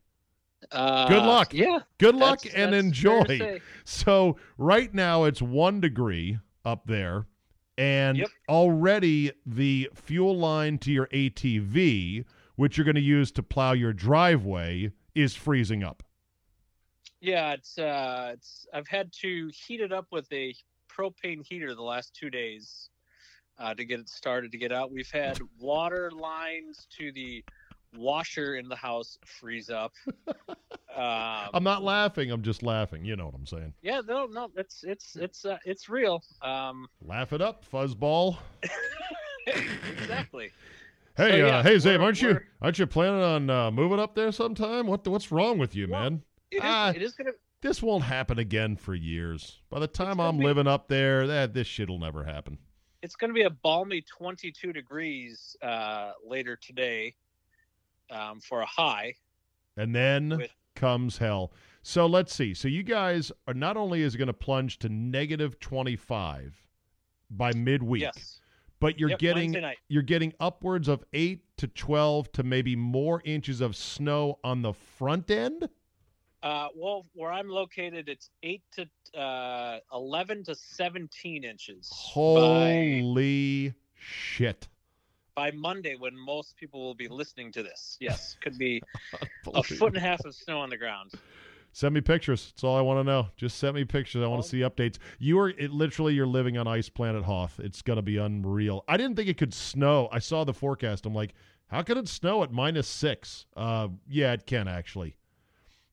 [0.71, 1.53] Uh, Good luck.
[1.53, 1.79] Yeah.
[1.99, 3.23] Good luck That's- and that's enjoy.
[3.25, 3.61] fair to say.
[3.83, 7.27] So right now it's one degree up there,
[7.77, 8.29] and Yep.
[8.49, 13.93] already the fuel line to your ATV, which you're going to use to plow your
[13.93, 16.03] driveway, is freezing up.
[17.21, 18.67] Yeah, it's uh, it's.
[18.73, 20.53] I've had to heat it up with a
[20.89, 22.89] propane heater the last two days
[23.57, 24.91] uh, to get it started to get out.
[24.91, 27.43] We've had water lines to the
[27.97, 29.93] washer in the house freeze up.
[30.97, 32.31] Um, I'm not laughing.
[32.31, 33.03] I'm just laughing.
[33.03, 33.73] You know what I'm saying.
[33.81, 36.23] yeah, no, no, it's it's it's uh, it's real.
[36.41, 38.37] Um, Laugh it up, fuzzball.
[39.47, 40.51] exactly.
[41.17, 44.33] Hey, So, uh, hey, Zabe, aren't you aren't you planning on uh, moving up there
[44.33, 44.85] sometime?
[44.85, 46.21] What the, what's wrong with you, Well, man?
[46.51, 46.89] It is, Ah.
[46.95, 47.31] it is gonna.
[47.61, 49.59] This won't happen again for years.
[49.69, 52.57] By the time I'm be- living up there, that this shit'll never happen.
[53.01, 57.15] It's going to be a balmy 22 degrees uh, later today
[58.09, 59.13] um, for a high.
[59.77, 61.51] And then With- comes hell.
[61.83, 62.53] So let's see.
[62.53, 66.55] So you guys are not only is it going to plunge to negative 25
[67.29, 68.39] by midweek, Yes.
[68.79, 69.55] but you're Yep, getting
[69.87, 74.73] you're getting upwards of 8 to 12 to maybe more inches of snow on the
[74.73, 75.69] front end.
[76.43, 81.95] Uh, well, where I'm located, it's eight to uh, 11 to 17 inches by,
[83.01, 84.67] Holy shit.
[85.35, 87.97] By Monday when most people will be listening to this.
[87.99, 88.81] Yes, could be
[89.53, 91.11] a foot and a half of snow on the ground.
[91.73, 92.53] Send me pictures.
[92.53, 93.27] That's all I want to know.
[93.35, 94.23] Just send me pictures.
[94.23, 94.97] I want to see updates.
[95.19, 97.59] You are it, literally you're living on Ice Planet Hoth.
[97.59, 98.85] It's gonna be unreal.
[98.87, 100.07] I didn't think it could snow.
[100.09, 101.05] I saw the forecast.
[101.05, 101.33] I'm like,
[101.67, 103.45] how could it snow at minus six?
[103.57, 105.17] Uh, yeah, it can actually.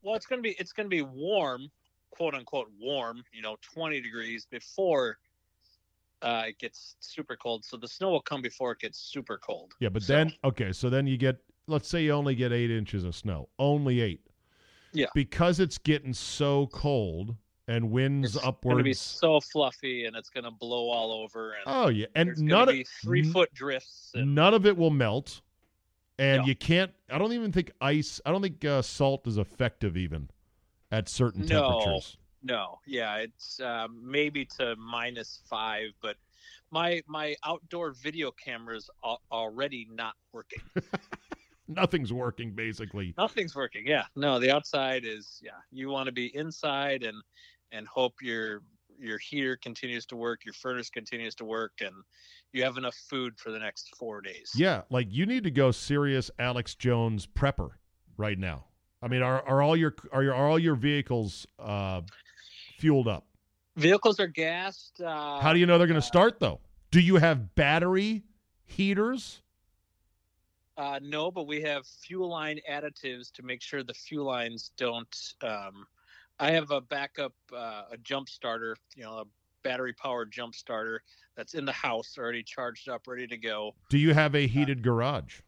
[0.02, 1.68] Well, it's gonna be it's gonna be warm,
[2.10, 3.24] quote unquote warm.
[3.32, 5.18] You know, 20 degrees before
[6.22, 7.64] uh, it gets super cold.
[7.64, 9.72] So the snow will come before it gets super cold.
[9.80, 12.70] Yeah, but So- then okay, so then you get let's say you only get eight
[12.70, 13.48] inches of snow.
[13.58, 14.26] Only eight.
[14.92, 15.06] Yeah.
[15.14, 17.36] Because it's getting so cold
[17.68, 18.72] and winds it's upwards.
[18.72, 22.36] It's gonna be so fluffy and it's gonna blow all over and oh yeah, and
[22.38, 24.10] none of three foot drifts.
[24.14, 25.40] And, none of it will melt
[26.18, 26.92] and you can't.
[27.10, 28.20] I don't even think ice.
[28.26, 30.28] I don't think uh, salt is effective even
[30.90, 31.80] at certain No.
[31.80, 32.16] temperatures.
[32.42, 36.16] No, yeah, it's um, maybe to minus five, but
[36.70, 40.60] my my outdoor video cameras are already not working.
[41.68, 43.14] Nothing's working basically.
[43.16, 43.86] Nothing's working.
[43.86, 45.52] Yeah, no, the outside is yeah.
[45.70, 47.16] You want to be inside and
[47.70, 48.62] and hope your
[48.98, 51.94] your heater continues to work, your furnace continues to work, and
[52.52, 54.52] you have enough food for the next four days.
[54.54, 57.70] Yeah, like you need to go serious Alex Jones prepper
[58.16, 58.66] right now.
[59.02, 62.02] I mean, are are all your are your are all your vehicles uh,
[62.82, 63.24] fueled up?
[63.76, 65.00] Vehicles are gassed.
[65.00, 66.58] Uh, How do you know they're going uh, to start though?
[66.90, 68.24] Do you have battery
[68.66, 69.40] heaters?
[70.76, 75.16] Uh, no, but we have fuel line additives to make sure the fuel lines don't.
[75.42, 75.86] Um,
[76.40, 79.24] I have a backup, uh, a jump starter, you know, a
[79.62, 81.02] battery powered jump starter
[81.36, 83.74] that's in the house, already charged up, ready to go.
[83.90, 85.40] Do you have Uh, a heated garage?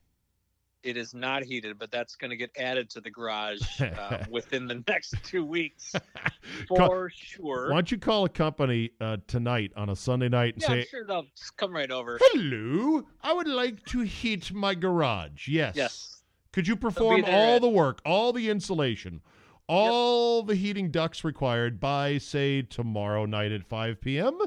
[0.84, 4.66] It is not heated, but that's going to get added to the garage uh, within
[4.66, 5.94] the next two weeks
[6.68, 7.70] Call- for sure.
[7.70, 10.84] Why don't you call a company uh, tonight on a Sunday night and yeah, I'm
[10.86, 12.18] sure they'll just come right over.
[12.20, 15.74] "Hello, I would like to heat my garage." Yes.
[15.74, 16.22] Yes.
[16.52, 19.22] Could you perform all at- the work, all the insulation,
[19.66, 24.38] all the heating ducts required by, say, tomorrow night at 5 p.m.?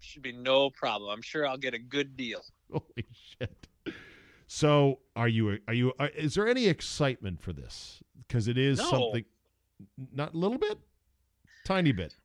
[0.00, 1.10] Should be no problem.
[1.10, 2.42] I'm sure I'll get a good deal.
[2.72, 3.67] Holy shit!
[4.58, 5.58] So, are you?
[5.68, 5.92] Are you?
[5.98, 8.02] Are, is there any excitement for this?
[8.26, 8.90] Because it is No.
[8.90, 9.24] something.
[10.12, 10.78] Not a little bit,
[11.64, 12.16] tiny bit.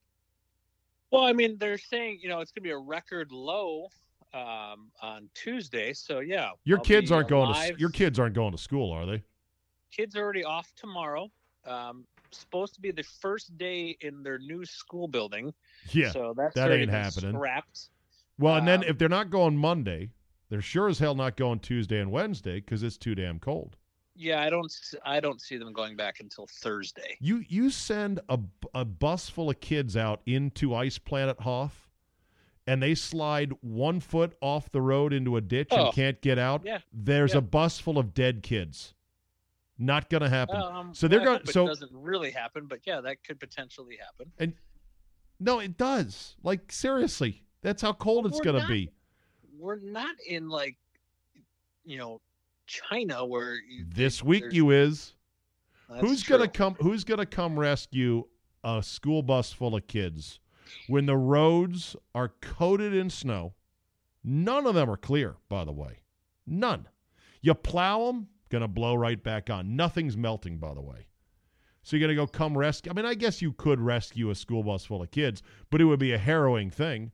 [1.11, 3.89] Well, I mean, they're saying you know it's going to be a record low
[4.33, 5.91] um, on Tuesday.
[5.93, 7.75] So yeah, Your I'll kids aren't going to.
[7.77, 9.21] Your kids aren't going to school, are they?
[9.91, 11.29] kids are already off tomorrow.
[11.67, 15.53] Um, supposed to be the first day in their new school building.
[15.91, 16.09] Yeah.
[16.09, 17.35] so that's that ain't happening.
[17.35, 17.89] Scrapped.
[18.39, 20.09] Well, and then Um, if they're not going Monday,
[20.53, 23.75] they're sure as hell not going Tuesday and Wednesday because it's too damn cold.
[24.15, 24.65] Yeah, I don't.
[24.71, 27.17] s- I don't see them going back until Thursday.
[27.19, 28.37] You you send a,
[28.75, 31.89] a bus full of kids out into Ice Planet Hoth,
[32.67, 35.85] and they slide one foot off the road into a ditch Oh.
[35.85, 36.61] and can't get out.
[36.63, 37.39] Yeah, There's yeah.
[37.39, 38.93] a bus full of dead kids.
[39.79, 40.57] Not gonna happen.
[40.61, 41.39] Um, so they're well, going.
[41.39, 44.31] hope So it doesn't really happen, but yeah, that could potentially happen.
[44.37, 44.53] and
[45.39, 46.35] no, it does.
[46.43, 48.91] Like seriously, that's how cold it's gonna not- be.
[49.57, 50.77] We're not in like,
[51.85, 52.21] you know,
[52.65, 55.13] China where you, This week you is.
[55.99, 56.75] who's gonna come?
[56.79, 58.25] Who's gonna come rescue
[58.63, 60.39] a school bus full of kids
[60.87, 63.53] when the roads are coated in snow?
[64.23, 65.99] None of them are clear, by the way.
[66.47, 66.87] None.
[67.41, 69.75] You plow them, gonna blow right back on.
[69.75, 71.07] Nothing's melting, by the way.
[71.83, 72.91] So you're gonna go come rescue.
[72.91, 75.85] I mean, I guess you could rescue a school bus full of kids, but it
[75.85, 77.11] would be a harrowing thing.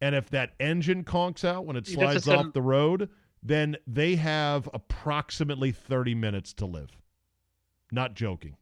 [0.00, 2.62] And if that engine conks out when it You have to slides off send- the
[2.62, 3.10] road,
[3.42, 6.90] then they have approximately 30 minutes to live.
[7.92, 8.56] Not joking.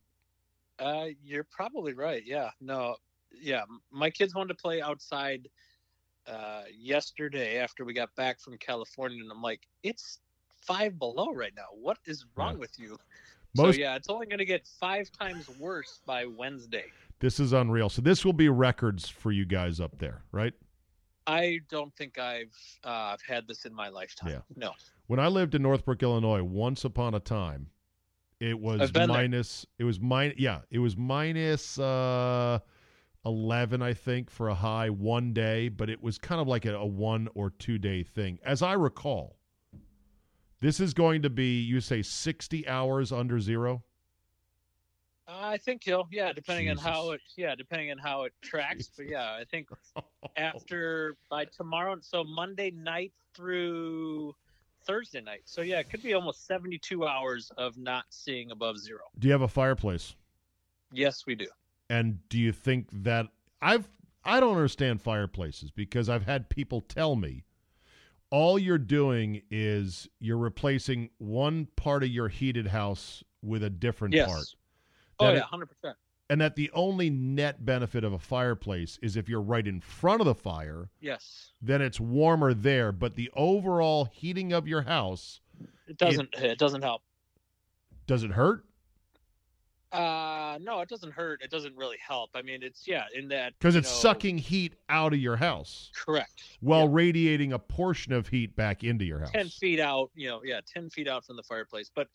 [0.79, 2.23] Uh, you're probably right.
[2.25, 2.51] Yeah.
[2.61, 2.97] No.
[3.33, 3.63] Yeah.
[3.91, 5.49] My kids wanted to play outside
[6.27, 10.19] uh, yesterday after we got back from California, and I'm like, it's
[10.61, 11.67] five below right now.
[11.73, 12.59] What is wrong Yeah.
[12.61, 12.99] with you?
[13.57, 16.85] Most so yeah, it's only going to get five times worse by Wednesday.
[17.21, 17.89] this is unreal.
[17.89, 20.53] So this will be records for you guys up there, right?
[21.29, 24.31] I don't think I've uh, had this in my lifetime.
[24.31, 24.41] Yeah.
[24.57, 24.73] No.
[25.09, 27.69] When I lived in Northbrook, Illinois, once upon a time,
[28.41, 29.07] it was I've there.
[29.07, 29.67] minus.
[29.79, 30.33] It was min.
[30.39, 32.61] Yeah, it was minus uh,
[33.27, 35.69] eleven, I think, for a high one day.
[35.69, 38.73] But it was kind of like a, a one or two day thing, as I
[38.73, 39.37] recall.
[40.61, 43.85] This is going to be, you say, sixty hours under zero.
[45.29, 46.09] I think he'll.
[46.11, 47.21] Yeah, depending on how it.
[47.37, 48.91] Yeah, depending on how it tracks.
[48.97, 49.69] But yeah, I think
[50.37, 54.35] after by tomorrow so monday night through
[54.85, 59.01] thursday night so yeah it could be almost 72 hours of not seeing above zero
[59.19, 60.15] Do you have a fireplace?
[60.93, 61.47] yes we do
[61.91, 63.27] And do you think that
[63.61, 63.89] I've
[64.25, 67.45] I don't understand fireplaces because I've had people tell me
[68.31, 74.15] all you're doing is you're replacing one part of your heated house with a different
[74.15, 74.45] yes part.
[75.21, 75.95] Oh yeah 100%
[76.31, 80.21] And that the only net benefit of a fireplace is if you're right in front
[80.21, 81.53] of the fire, yes.
[81.63, 85.41] then it's warmer there, but the overall heating of your house,
[85.87, 87.03] it doesn't it, doesn't help.
[88.07, 88.65] Does it hurt?
[89.91, 91.41] uh no it doesn't hurt.
[91.43, 92.29] It doesn't really help.
[92.35, 95.91] I mean it's yeah in that Because it's know- sucking heat out of your house.
[95.97, 96.43] Correct.
[96.61, 96.89] While Yeah.
[96.91, 99.31] radiating a portion of heat back into your house.
[99.33, 101.91] 10 feet out you know yeah 10 feet out from the fireplace.
[101.95, 102.09] But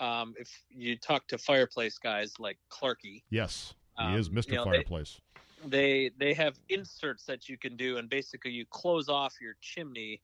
[0.00, 4.48] um if you talk to fireplace guys like clarky Yes, he Um, is Mr.
[4.48, 5.20] you know, Fireplace.
[5.66, 10.22] they they have inserts that you can do and basically you close off your chimney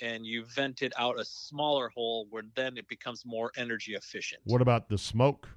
[0.00, 4.40] and you vent it out a smaller hole where then it becomes more energy efficient.
[4.44, 5.48] What about the smoke?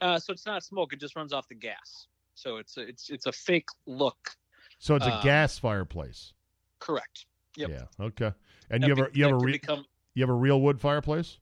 [0.00, 2.06] Uh, so it's not smoke; it just runs off the gas.
[2.34, 4.36] So it's a, it's it's a fake look.
[4.78, 6.34] So it's a Um, gas fireplace.
[6.78, 7.26] Correct.
[7.56, 7.70] Yep.
[7.70, 8.04] Yeah.
[8.04, 8.32] Okay.
[8.70, 9.84] And That you have be- a you have a re- become.
[10.14, 11.38] you have a real wood fireplace?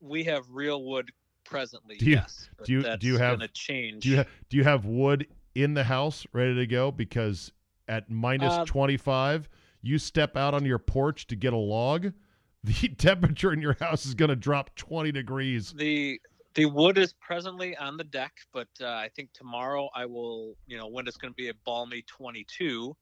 [0.00, 1.10] We have real wood
[1.44, 1.96] presently.
[1.96, 2.48] Do you- yes.
[2.64, 4.02] do you- do you have- change?
[4.04, 6.90] Do you ha- do you have wood in the house ready to go?
[6.90, 7.52] Because
[7.88, 9.48] at minus Uh, 25,
[9.82, 12.12] you step out on your porch to get a log,
[12.64, 15.72] the temperature in your house is going to drop 20 degrees.
[15.72, 16.20] the
[16.54, 20.76] the wood is presently on the deck, but uh, I think tomorrow I will, you
[20.76, 22.96] know, when it's going to be a balmy 22,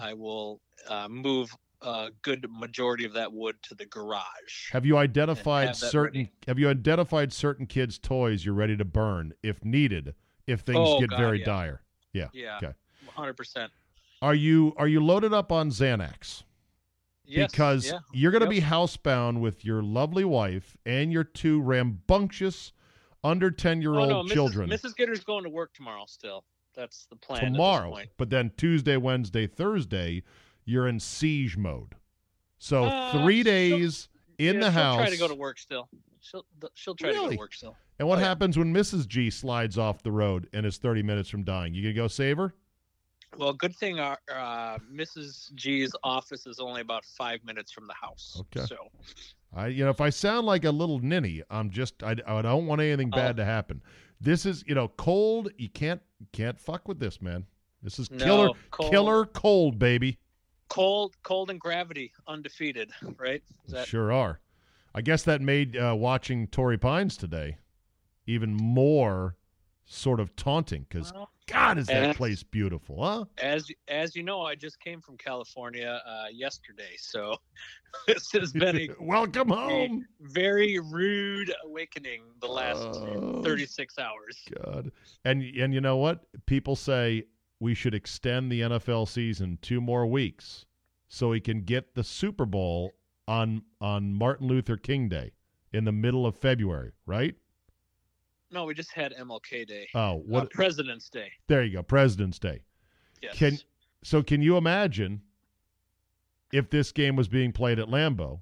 [0.00, 1.48] I will uh, move
[1.80, 4.72] a good majority of that wood to the garage.
[4.72, 6.32] Have you identified have certain ready.
[6.46, 10.14] have you identified certain kids toys you're ready to burn if needed
[10.46, 11.44] if things Oh, get God, very yeah.
[11.44, 11.82] dire?
[12.12, 12.28] Yeah.
[12.32, 12.72] Yeah, Okay.
[13.16, 13.68] 100%.
[14.22, 16.42] Are you are you loaded up on Xanax?
[17.24, 17.98] Yes, because yeah.
[18.12, 18.62] you're going to Yep.
[18.64, 22.72] be housebound with your lovely wife and your two rambunctious
[23.22, 24.32] under 10 year Oh, old no, Mrs.
[24.32, 24.94] children Mrs.
[24.96, 26.44] Gitter's going to work tomorrow still.
[26.74, 27.52] That's the plan.
[27.52, 27.98] tomorrow.
[28.16, 30.22] But then Tuesday, Wednesday, Thursday,
[30.68, 31.94] you're in siege mode.
[32.58, 34.08] So Uh, three days
[34.38, 34.96] in Yeah, the house.
[34.96, 35.04] she'll.
[35.06, 35.88] Try to go to work still.
[36.20, 36.44] She'll
[36.74, 37.76] she'll try to go to work still.
[37.98, 38.28] and what Oh, yeah.
[38.28, 39.06] happens when Mrs.
[39.08, 41.74] G slides off the road and is 30 minutes from dying?
[41.74, 42.54] You going to go save her?
[43.36, 45.52] Well, good thing our uh, Mrs.
[45.54, 48.36] G's office is only about five minutes from the house.
[48.40, 48.66] Okay.
[48.66, 48.76] So
[49.54, 52.66] I, you know, if I sound like a little ninny, I'm just I, I don't
[52.66, 53.38] want anything bad Oh.
[53.38, 53.82] to happen.
[54.20, 55.50] This is you know cold.
[55.58, 56.00] You can't
[56.32, 57.46] can't fuck with this, man.
[57.82, 58.90] This is No, killer cold.
[58.90, 60.18] killer cold, baby.
[60.68, 62.90] Cold, cold and gravity, undefeated.
[63.18, 63.42] Right?
[63.66, 64.40] Is that Sure are.
[64.94, 67.58] I guess that made uh, watching Torrey Pines today
[68.26, 69.36] even more
[69.86, 73.24] sort of taunting because Well, God, is that and- place beautiful, huh?
[73.42, 77.36] as as you know, I just came from California uh, yesterday, so
[78.06, 80.04] this has been a Welcome home.
[80.20, 83.42] very rude awakening the last Oh.
[83.42, 84.36] 36 hours.
[84.62, 84.90] God.
[85.24, 86.24] And and you know what?
[86.46, 87.24] People say
[87.60, 90.66] we should extend the NFL season two more weeks
[91.08, 92.92] so we can get the Super Bowl
[93.26, 95.32] on on Martin Luther King Day
[95.72, 97.34] in the middle of February, right?
[98.50, 99.88] No, we just had MLK Day.
[99.94, 101.30] Oh, Uh, what President's Day.
[101.48, 102.60] there you go, President's Day.
[103.22, 103.36] Yes.
[103.36, 103.58] Can
[104.02, 105.22] so can you imagine
[106.52, 108.40] if this game was being played at Lambeau?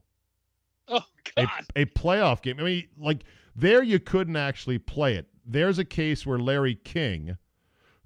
[0.89, 1.01] oh
[1.37, 1.67] a, God.
[1.75, 2.61] a playoff game.
[2.61, 3.25] I mean, like
[3.57, 5.27] there you couldn't actually play it.
[5.45, 7.37] There's a case where Larry King,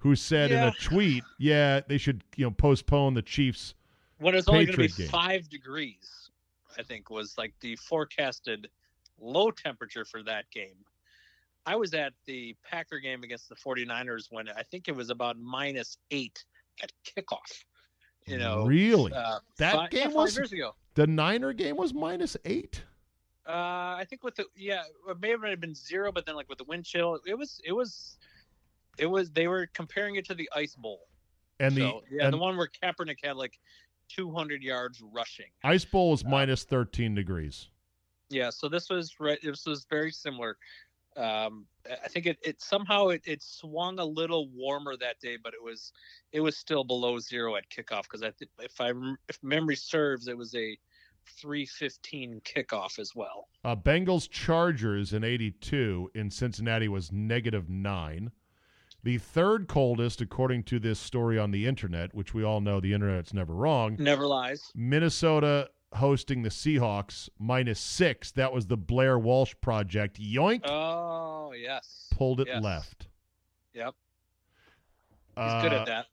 [0.01, 3.75] who said in a tweet, "Yeah, they should you know postpone the Chiefs."
[4.19, 5.09] when it's only going to be game.
[5.09, 6.31] five degrees,
[6.79, 8.69] I think was like the forecasted
[9.19, 10.77] low temperature for that game.
[11.65, 15.39] I was at the Packer game against the 49ers when I think it was about
[15.39, 16.45] minus eight
[16.83, 17.65] at kickoff.
[18.27, 20.75] You know, really, uh, That five, game yeah, was- years ago.
[20.95, 22.83] the Niner game was minus eight.
[23.49, 26.59] Uh, I think with the yeah, it may have been zero, but then like with
[26.59, 28.19] the wind chill, it was it was
[28.99, 31.01] it was they were comparing it to the Ice Bowl.
[31.59, 33.59] And the so, yeah, and the one where Kaepernick had like
[34.09, 35.47] 200 yards rushing.
[35.63, 37.69] Ice Bowl was uh, minus thirteen degrees.
[38.29, 39.39] Yeah, so this was right.
[39.43, 40.57] This was very similar.
[41.17, 45.55] Um, I think it, it somehow it, it swung a little warmer that day, but
[45.55, 45.93] it was
[46.33, 48.93] it was still below zero at kickoff because I think if I
[49.29, 50.79] if memory serves, it was a
[51.41, 53.49] 315 kickoff as well.
[53.65, 58.31] Uh, Bengals Chargers in '82 in Cincinnati was negative nine.
[59.03, 62.93] The third coldest, according to this story on the internet, which we all know the
[62.93, 64.71] internet's never wrong, Never lies.
[64.75, 68.31] Minnesota hosting the Seahawks minus six.
[68.33, 70.21] That was the Blair Walsh project.
[70.21, 72.63] Yoink, Oh yes, pulled it yes.
[72.63, 73.09] left.
[73.75, 73.95] Yep,
[75.37, 76.07] he's good Uh, at that.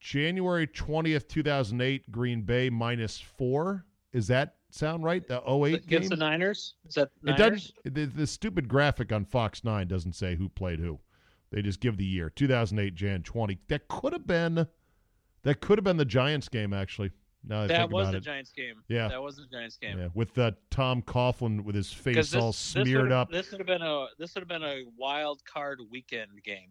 [0.00, 3.84] January 20th, 2008, Green Bay minus four.
[4.12, 5.26] Is that sound right?
[5.26, 5.74] The 08 game?
[5.74, 7.72] Against the Niners, is that it doesn't.
[7.84, 10.98] The, the stupid graphic on Fox 9 doesn't say who played who.
[11.50, 13.58] They just give the year 2008, Jan 20.
[13.68, 14.66] That could have been.
[15.42, 17.10] That could have been the Giants game, actually.
[17.42, 18.20] Now that That was the it.
[18.20, 18.74] Giants game.
[18.88, 19.08] Yeah.
[19.08, 19.98] that was the Giants game.
[19.98, 23.30] Yeah, with uh, Tom Coughlin with his face this- all smeared would've- up.
[23.30, 26.68] This would have been a this would have been a wild card weekend game.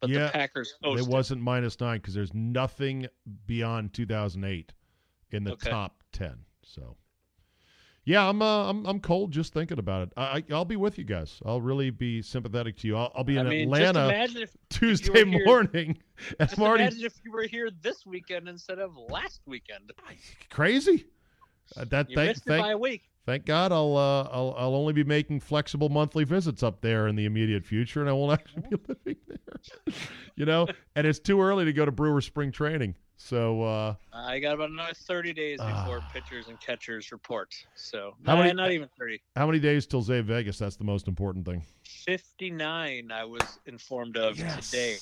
[0.00, 3.06] But Yeah, the Packers It wasn't minus nine because there's nothing
[3.46, 4.74] beyond 2008
[5.30, 5.70] in the Okay.
[5.70, 6.44] top 10.
[6.62, 6.96] So,
[8.06, 10.12] yeah, I'm uh, I'm I'm cold just thinking about it.
[10.16, 11.40] I, I I'll be with you guys.
[11.44, 12.96] I'll really be sympathetic to you.
[12.96, 14.08] I'll, I'll be I in mean, Atlanta
[14.40, 15.98] if Tuesday here- morning.
[16.40, 19.92] And just I'm imagine if you were here this weekend instead of last weekend.
[20.48, 21.04] crazy.
[21.76, 23.02] Uh, that You thank, missed it by a week.
[23.26, 27.16] Thank God I'll, uh, I'll I'll only be making flexible monthly visits up there in
[27.16, 29.94] the immediate future, and I won't actually be living there.
[30.36, 32.94] you know, and it's too early to go to Brewer spring training.
[33.18, 36.10] So uh, I got about another 30 days before Ah.
[36.12, 37.54] pitchers and catchers report.
[37.74, 39.20] So How many- not even 30.
[39.34, 40.58] how many days till Zay Vegas?
[40.58, 41.64] That's the most important thing.
[41.84, 44.98] 59 I was informed of today.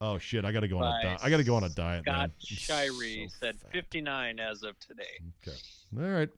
[0.00, 0.44] Oh shit!
[0.44, 1.20] I got to go on a diet.
[1.22, 2.02] I got to go on a diet.
[2.04, 2.30] Scott man.
[2.40, 5.20] Shirey so said 59 as of today.
[5.46, 5.56] Okay.
[5.96, 6.28] All right.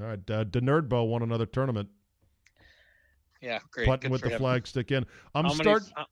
[0.00, 0.30] All right.
[0.30, 1.88] Uh, Nerdbo won another tournament,
[3.40, 3.86] Yeah, great.
[3.86, 4.38] putting Good with the him.
[4.38, 5.06] flag stick in.
[5.34, 5.88] I'm starting.
[5.96, 6.06] how,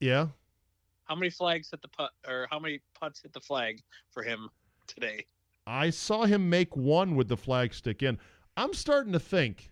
[0.00, 0.28] Yeah.
[1.04, 4.48] how many flags hit the putt, or how many putts hit the flag for him
[4.86, 5.26] today?
[5.66, 8.18] I saw him make one with the flag stick in.
[8.56, 9.70] I'm starting to think.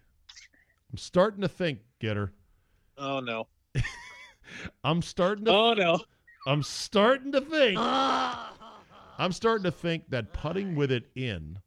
[0.90, 2.30] I'm starting to think, Gitter.
[2.98, 3.48] Oh no!
[4.84, 5.50] I'm starting to.
[5.52, 6.00] Oh no!
[6.46, 7.78] I'm starting to think.
[9.18, 11.58] I'm starting to think that putting with it in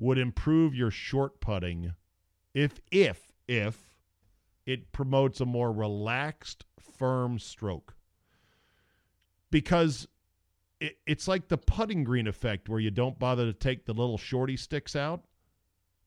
[0.00, 1.92] would improve your short putting
[2.54, 3.76] if if if
[4.66, 6.64] it promotes a more relaxed,
[6.96, 7.94] firm stroke.
[9.50, 10.08] Because
[10.80, 14.16] it, it's like the putting green effect where you don't bother to take the little
[14.16, 15.24] shorty sticks out.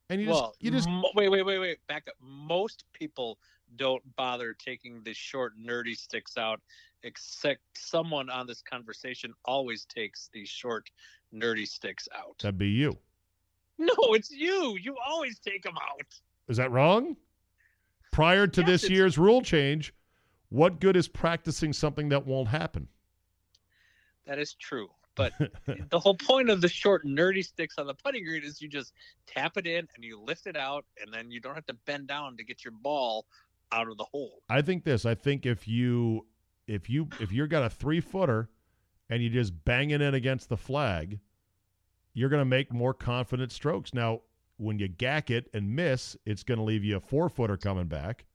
[0.09, 1.77] And you well, just you just mo- wait, wait, wait, wait.
[1.87, 2.15] Back up.
[2.19, 3.37] Most people
[3.75, 6.61] don't bother taking the short nerdy sticks out,
[7.03, 10.89] except someone on this conversation always takes the short
[11.33, 12.37] nerdy sticks out.
[12.39, 12.97] that'd be you.
[13.77, 14.77] No, it's you.
[14.81, 16.07] You always take them out.
[16.47, 17.15] Is that wrong?
[18.11, 19.93] Prior to Yes, this year's rule change,
[20.49, 22.87] what good is practicing something that won't happen?
[24.27, 24.89] That is true.
[25.15, 25.33] But
[25.89, 28.93] the whole point of the short nerdy sticks on the putting green is you just
[29.27, 32.07] tap it in and you lift it out, and then you don't have to bend
[32.07, 33.25] down to get your ball
[33.71, 34.43] out of the hole.
[34.49, 35.05] I think this.
[35.05, 36.25] I think if you
[36.67, 38.49] if you if you're got a three footer
[39.09, 41.19] and you just bang it in against the flag,
[42.13, 43.93] you're going to make more confident strokes.
[43.93, 44.21] Now,
[44.57, 47.87] when you gack it and miss, it's going to leave you a four footer coming
[47.87, 48.25] back.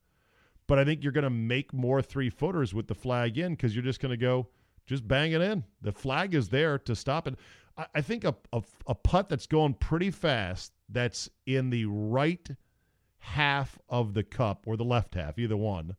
[0.67, 3.75] But I think you're going to make more three footers with the flag in because
[3.75, 4.49] you're just going to go
[4.87, 5.65] just bang it in.
[5.83, 7.37] The flag is there to stop it.
[7.77, 12.49] I, I think a, a a putt that's going pretty fast that's in the right
[13.19, 15.97] half of the cup or the left half, either one,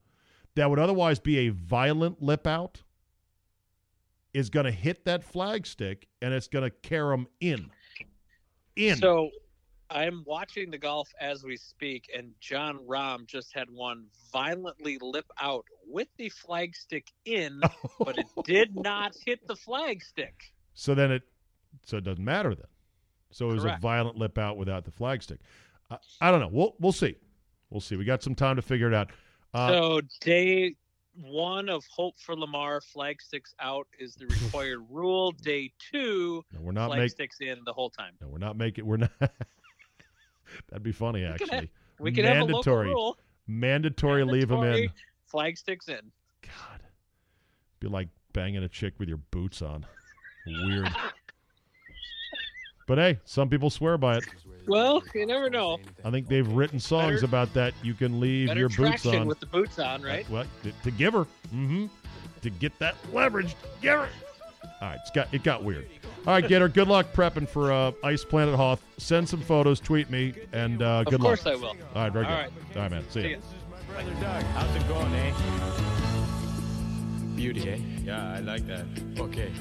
[0.56, 2.84] that would otherwise be a violent lip out
[4.34, 7.70] is going to hit that flag stick and it's going to carry them in.
[8.76, 8.98] In.
[8.98, 9.30] So
[9.90, 15.26] I'm watching the golf as we speak, and Jon Rahm just had one violently lip
[15.42, 17.60] out with the flag stick in,
[18.00, 20.52] but it did not hit the flag stick.
[20.76, 21.24] So then it,
[21.86, 22.68] so it doesn't matter then.
[23.32, 23.80] So it was Correct.
[23.80, 25.40] a violent lip out without the flag stick.
[25.90, 26.50] I, I don't know.
[26.52, 27.16] We'll we'll see.
[27.70, 27.96] We'll see.
[27.96, 29.12] We got some time to figure it out.
[29.54, 30.76] Uh, so day
[31.22, 35.32] one of Hope for Lamar flag sticks out is the required rule.
[35.32, 37.10] Day two, no, we're not flag making.
[37.10, 38.14] sticks in the whole time.
[38.22, 38.86] No, we're not making.
[38.86, 39.12] We're not.
[40.70, 41.72] That'd be funny, can have- actually.
[42.00, 42.88] We can have a local Mandatory.
[42.88, 43.18] rule.
[43.48, 44.24] Mandatory.
[44.24, 44.64] Leave them in.
[44.64, 44.94] Mandatory
[45.26, 46.00] Flag sticks in.
[46.42, 46.82] God,
[47.80, 49.86] be like banging a chick with your boots on.
[50.48, 50.90] Weird.
[52.90, 54.26] But hey, some people swear by it.
[54.68, 55.78] Well, you never know.
[56.04, 57.76] I think they've written songs Better- about that.
[57.84, 59.28] You can leave your boots on.
[59.28, 60.28] with the boots on, right?
[60.28, 61.26] What to, to give her?
[61.54, 61.86] Mm-hmm.
[62.42, 64.10] To get that leverage, give her.
[64.82, 65.88] All right, it's got it got weird.
[66.26, 66.74] All right, Gitter.
[66.74, 68.82] Good luck prepping for uh, Ice Planet Hoth.
[68.98, 71.38] Send some photos, tweet me, and uh, good luck.
[71.38, 71.54] of luck.
[71.54, 71.76] course I will.
[71.94, 72.38] All right, very All good.
[72.38, 72.52] right.
[72.76, 73.04] All right, man.
[73.12, 73.36] See, See you.
[73.36, 73.42] ya.
[73.94, 75.34] Brother Doug, how's it going, eh?
[77.36, 77.78] Beauty, eh?
[78.04, 78.86] Yeah, I like that.
[79.20, 79.52] Okay.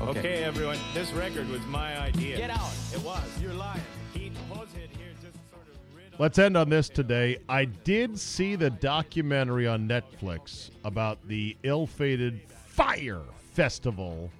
[0.00, 0.20] Okay.
[0.20, 2.36] Okay, everyone, this record was my idea.
[2.36, 2.70] Get out.
[2.92, 3.20] It was.
[3.42, 3.82] You're lying.
[4.14, 7.38] Keith Hosehead here just sort of rid Let's end on this today.
[7.48, 13.22] I did see the documentary on Netflix about the ill-fated Fyre
[13.52, 14.30] Festival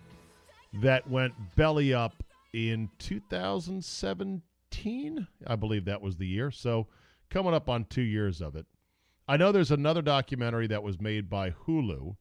[0.75, 5.27] that went belly up in 2017.
[5.45, 6.53] I believe that was the year.
[6.53, 6.87] So
[7.31, 8.67] coming up on two years of it.
[9.27, 12.15] I know there's another documentary that was made by Hulu,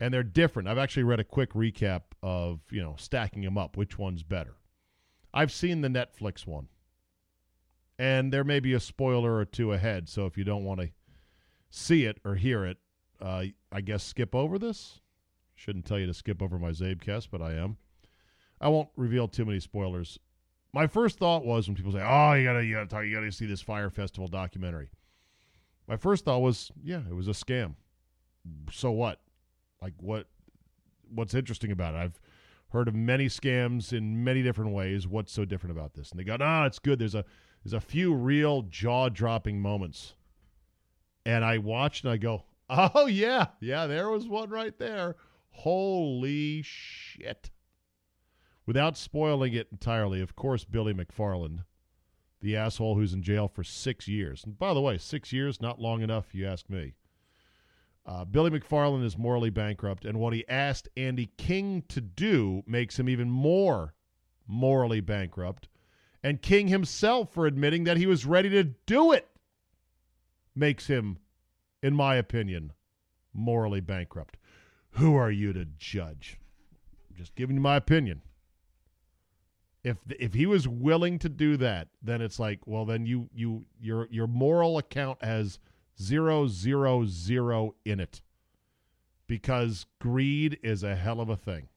[0.00, 0.68] and they're different.
[0.68, 3.76] I've actually read a quick recap of you know stacking them up.
[3.76, 4.56] Which one's better?
[5.32, 6.68] I've seen the Netflix one
[7.98, 10.08] and there may be a spoiler or two ahead.
[10.08, 10.90] So if you don't want to
[11.70, 12.78] see it or hear it,
[13.20, 15.00] uh, I guess skip over this.
[15.56, 17.78] Shouldn't tell you to skip over my Zabecast, but I am.
[18.60, 20.18] I won't reveal too many spoilers.
[20.72, 23.32] My first thought was when people say, "Oh, you gotta, you gotta talk, you gotta
[23.32, 24.90] see this Fyre Festival documentary."
[25.88, 27.74] My first thought was, "Yeah, it was a scam."
[28.70, 29.20] So what?
[29.82, 30.28] Like what?
[31.14, 31.98] What's interesting about it?
[31.98, 32.20] I've
[32.70, 35.06] heard of many scams in many different ways.
[35.06, 36.10] What's so different about this?
[36.10, 36.98] And they go, "No, it's good.
[36.98, 37.24] There's a
[37.62, 40.14] there's a few real jaw dropping moments.
[41.26, 45.16] And I watched and I go, oh, yeah, yeah, there was one right there.
[45.50, 47.50] Holy shit.
[48.66, 51.64] Without spoiling it entirely, of course, Billy McFarland,
[52.40, 54.44] the asshole who's in jail for six years.
[54.44, 56.94] And by the way, six years, not long enough, you ask me.
[58.08, 62.98] Uh, Billy McFarland is morally bankrupt, and what he asked Andy King to do makes
[62.98, 63.92] him even more
[64.46, 65.68] morally bankrupt.
[66.22, 69.28] And King himself, for admitting that he was ready to do it,
[70.54, 71.18] makes him,
[71.82, 72.72] in my opinion,
[73.34, 74.38] morally bankrupt.
[74.92, 76.40] Who are you to judge?
[77.10, 78.22] I'm just giving you my opinion.
[79.84, 83.66] If if he was willing to do that, then it's like, well, then you you
[83.78, 85.58] your your moral account has
[86.00, 88.22] zero zero zero in it,
[89.26, 91.68] because greed is a hell of a thing.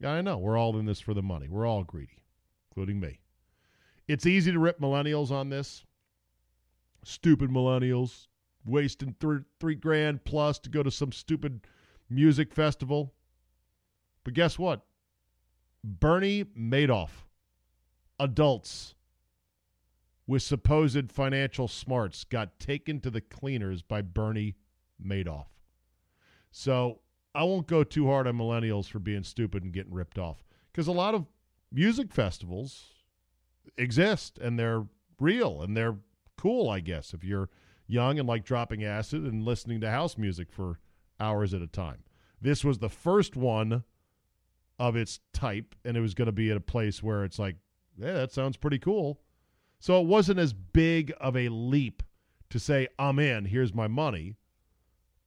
[0.00, 1.48] Yeah, I know we're all in this for the money.
[1.48, 2.22] We're all greedy,
[2.70, 3.20] including me.
[4.08, 5.84] It's easy to rip millennials on this.
[7.04, 8.26] Stupid millennials
[8.64, 11.66] wasting three, three grand plus to go to some stupid
[12.08, 13.14] music festival.
[14.24, 14.84] But guess what?
[15.82, 17.10] Bernie Madoff,
[18.18, 18.94] adults
[20.26, 24.56] with supposed financial smarts, got taken to the cleaners by Bernie
[25.04, 25.46] Madoff.
[26.50, 27.00] So
[27.34, 30.86] I won't go too hard on millennials for being stupid and getting ripped off because
[30.86, 31.26] a lot of
[31.72, 32.86] music festivals
[33.76, 34.86] exist and they're
[35.18, 35.96] real and they're
[36.36, 37.48] cool, I guess, if you're
[37.86, 40.78] young and like dropping acid and listening to house music for
[41.18, 42.04] hours at a time.
[42.40, 43.84] This was the first one
[44.78, 47.56] of its type, and it was going to be at a place where it's like,
[47.98, 49.20] yeah, that sounds pretty cool.
[49.80, 52.02] So it wasn't as big of a leap
[52.50, 54.36] to say, ah, I'm in, here's my money,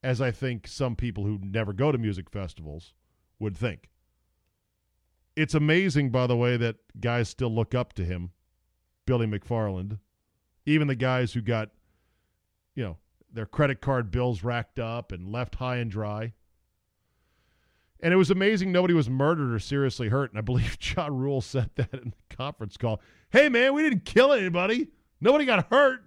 [0.04, 2.94] as I think some people who never go to music festivals
[3.40, 3.90] would think.
[5.36, 8.32] It's amazing, by the way, that guys still look up to him,
[9.08, 9.98] Billy McFarland,
[10.68, 11.70] even the guys who got,
[12.76, 12.98] you know,
[13.32, 16.34] their credit card bills racked up and left high and dry.
[18.00, 20.30] And it was amazing nobody was murdered or seriously hurt.
[20.30, 23.02] And I believe Ja Rule said that in the conference call.
[23.34, 24.90] Hey, man, we didn't kill anybody.
[25.20, 26.02] Nobody got hurt.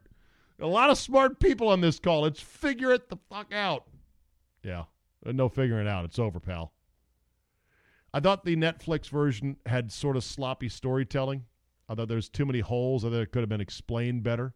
[0.61, 2.20] A lot of smart people on this call.
[2.20, 3.83] Let's figure it the fuck out.
[4.62, 4.85] Yeah,
[5.27, 6.05] uh, no figuring it out.
[6.05, 6.72] It's over, pal.
[8.14, 11.45] I thought the Netflix version had sort of sloppy storytelling.
[11.89, 13.05] I thought there's too many holes.
[13.05, 14.55] I thought it could have been explained better.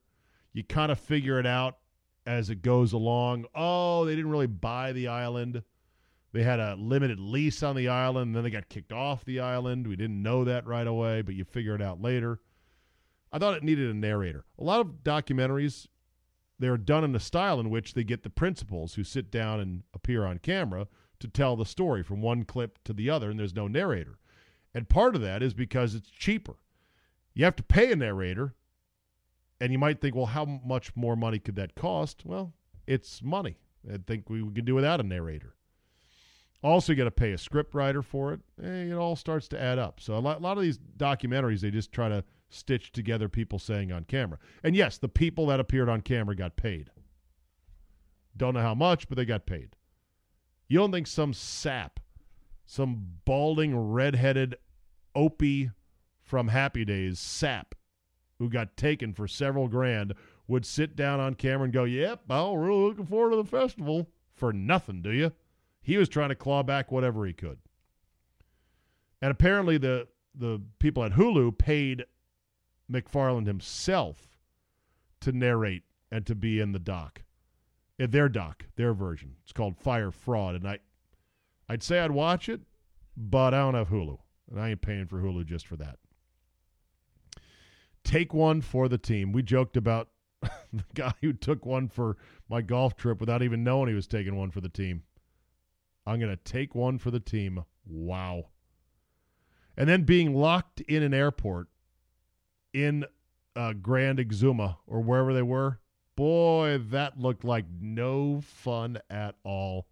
[0.53, 1.79] You kind of figure it out
[2.25, 3.47] as it goes along.
[3.53, 5.64] Oh, they didn't really buy the island.
[6.33, 9.41] They had a limited lease on the island, and then they got kicked off the
[9.41, 9.89] island.
[9.89, 12.39] We didn't know that right away, but you figure it out later.
[13.33, 14.45] I thought it needed a narrator.
[14.59, 15.87] A lot of documentaries,
[16.59, 19.83] they're done in a style in which they get the principals who sit down and
[19.95, 20.89] appear on camera
[21.20, 24.18] to tell the story from one clip to the other, and there's no narrator.
[24.74, 26.57] And part of that is because it's cheaper.
[27.35, 28.55] You have to pay a narrator,
[29.61, 32.24] and you might think, well, how much more money could that cost?
[32.24, 32.55] Well,
[32.87, 33.59] it's money.
[33.91, 35.55] I think we, we can do without a narrator.
[36.62, 38.41] Also, you got to pay a script writer for it.
[38.62, 40.01] Eh, it all starts to add up.
[40.01, 43.59] So a lot, a lot of these documentaries, they just try to stitch together people
[43.59, 44.38] saying on camera.
[44.62, 46.90] And yes, the people that appeared on camera got paid.
[48.36, 49.76] Don't know how much, but they got paid.
[50.68, 52.01] You don't think some sap,
[52.66, 54.57] some balding, redheaded
[55.14, 55.70] Opie
[56.22, 57.74] from Happy Days sap
[58.38, 60.14] who got taken for several grand
[60.48, 64.09] would sit down on camera and go, Yep, I'm really looking forward to the festival
[64.34, 65.32] for nothing, do you?
[65.82, 67.59] He was trying to claw back whatever he could.
[69.20, 72.05] And apparently the the people at Hulu paid
[72.91, 74.36] McFarland himself
[75.20, 77.22] to narrate and to be in the doc.
[77.99, 79.36] In their doc, their version.
[79.43, 80.55] It's called Fyre Fraud.
[80.55, 80.78] And I
[81.68, 82.62] I'd say I'd watch it,
[83.16, 84.18] but I don't have Hulu.
[84.51, 85.99] And I ain't paying for Hulu just for that.
[88.03, 89.30] Take one for the team.
[89.32, 90.09] We joked about
[90.43, 92.16] the guy who took one for
[92.49, 95.03] my golf trip without even knowing he was taking one for the team.
[96.07, 97.62] I'm going to take one for the team.
[97.86, 98.47] Wow.
[99.76, 101.68] And then being locked in an airport
[102.73, 103.05] in
[103.57, 105.81] uh, Grand Exuma or wherever they were,
[106.16, 109.87] boy, that looked like no fun at all.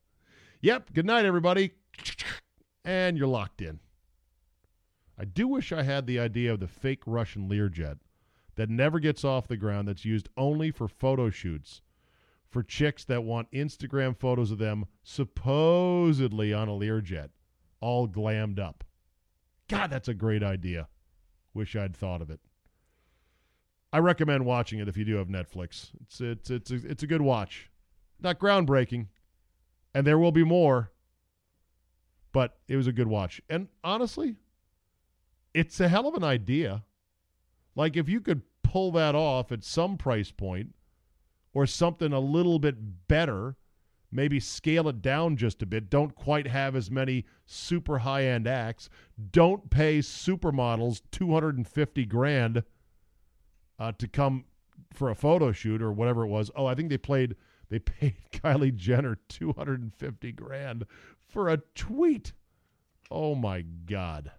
[0.61, 0.93] Yep.
[0.93, 1.73] Good night, everybody.
[2.85, 3.81] And you're locked in.
[5.19, 7.99] I do wish I had the idea of the fake Russian Learjet
[8.55, 11.83] that never gets off the ground, that's used only for photo shoots
[12.49, 17.29] for chicks that want Instagram photos of them supposedly on a Learjet,
[17.81, 18.85] all glammed up.
[19.69, 20.89] God, that's a great idea.
[21.53, 22.41] Wish I'd thought of it.
[23.93, 25.91] I recommend watching it if you do have Netflix.
[26.03, 27.71] It's it's it's a, it's a good watch.
[28.21, 29.07] Not groundbreaking,
[29.95, 30.91] and there will be more,
[32.33, 33.41] but it was a good watch.
[33.49, 34.37] And honestly,
[35.55, 36.85] it's a hell of an idea.
[37.75, 40.75] Like if you could pull that off at some price point
[41.55, 43.57] or something a little bit better,
[44.11, 45.89] maybe scale it down just a bit.
[45.89, 48.91] Don't quite have as many super high end acts.
[49.31, 52.63] Don't pay supermodels 250 grand
[53.79, 54.45] uh, to come
[54.93, 56.51] for a photo shoot or whatever it was.
[56.57, 57.37] Oh, I think they played.
[57.69, 60.87] They paid Kylie Jenner 250 grand
[61.19, 62.33] for a tweet.
[63.11, 64.33] Oh my God.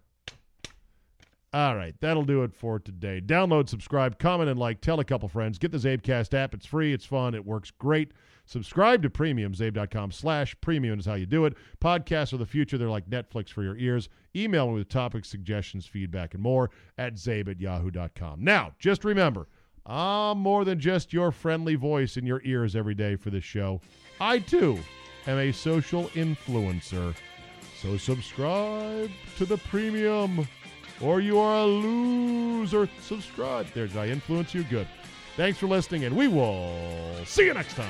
[1.52, 3.22] All right, that'll do it for today.
[3.26, 4.82] Download, subscribe, comment, and like.
[4.82, 5.58] Tell a couple friends.
[5.58, 6.54] Get the Zabecast app.
[6.54, 6.94] It's free.
[6.94, 7.34] It's fun.
[7.34, 8.12] It works great.
[8.46, 9.54] Subscribe to Premium.
[9.54, 11.56] Zabe.com slash premium is how you do it.
[11.80, 12.78] Podcasts are the future.
[12.78, 14.10] They're like Netflix for your ears.
[14.36, 18.44] Email me with topics, suggestions, feedback, and more at zabe at yahoo.com.
[18.44, 19.48] Now, just remember,
[19.86, 23.82] I'm more than just your friendly voice in your ears every day for this show.
[24.22, 24.80] I, too,
[25.26, 27.16] am a social influencer.
[27.82, 30.48] So subscribe to the Premium
[31.02, 32.90] or you are a loser.
[33.02, 33.68] Subscribe.
[33.74, 34.64] There, did I influence you?
[34.64, 34.88] Good.
[35.36, 36.76] Thanks for listening, and we will
[37.26, 37.90] see you next time.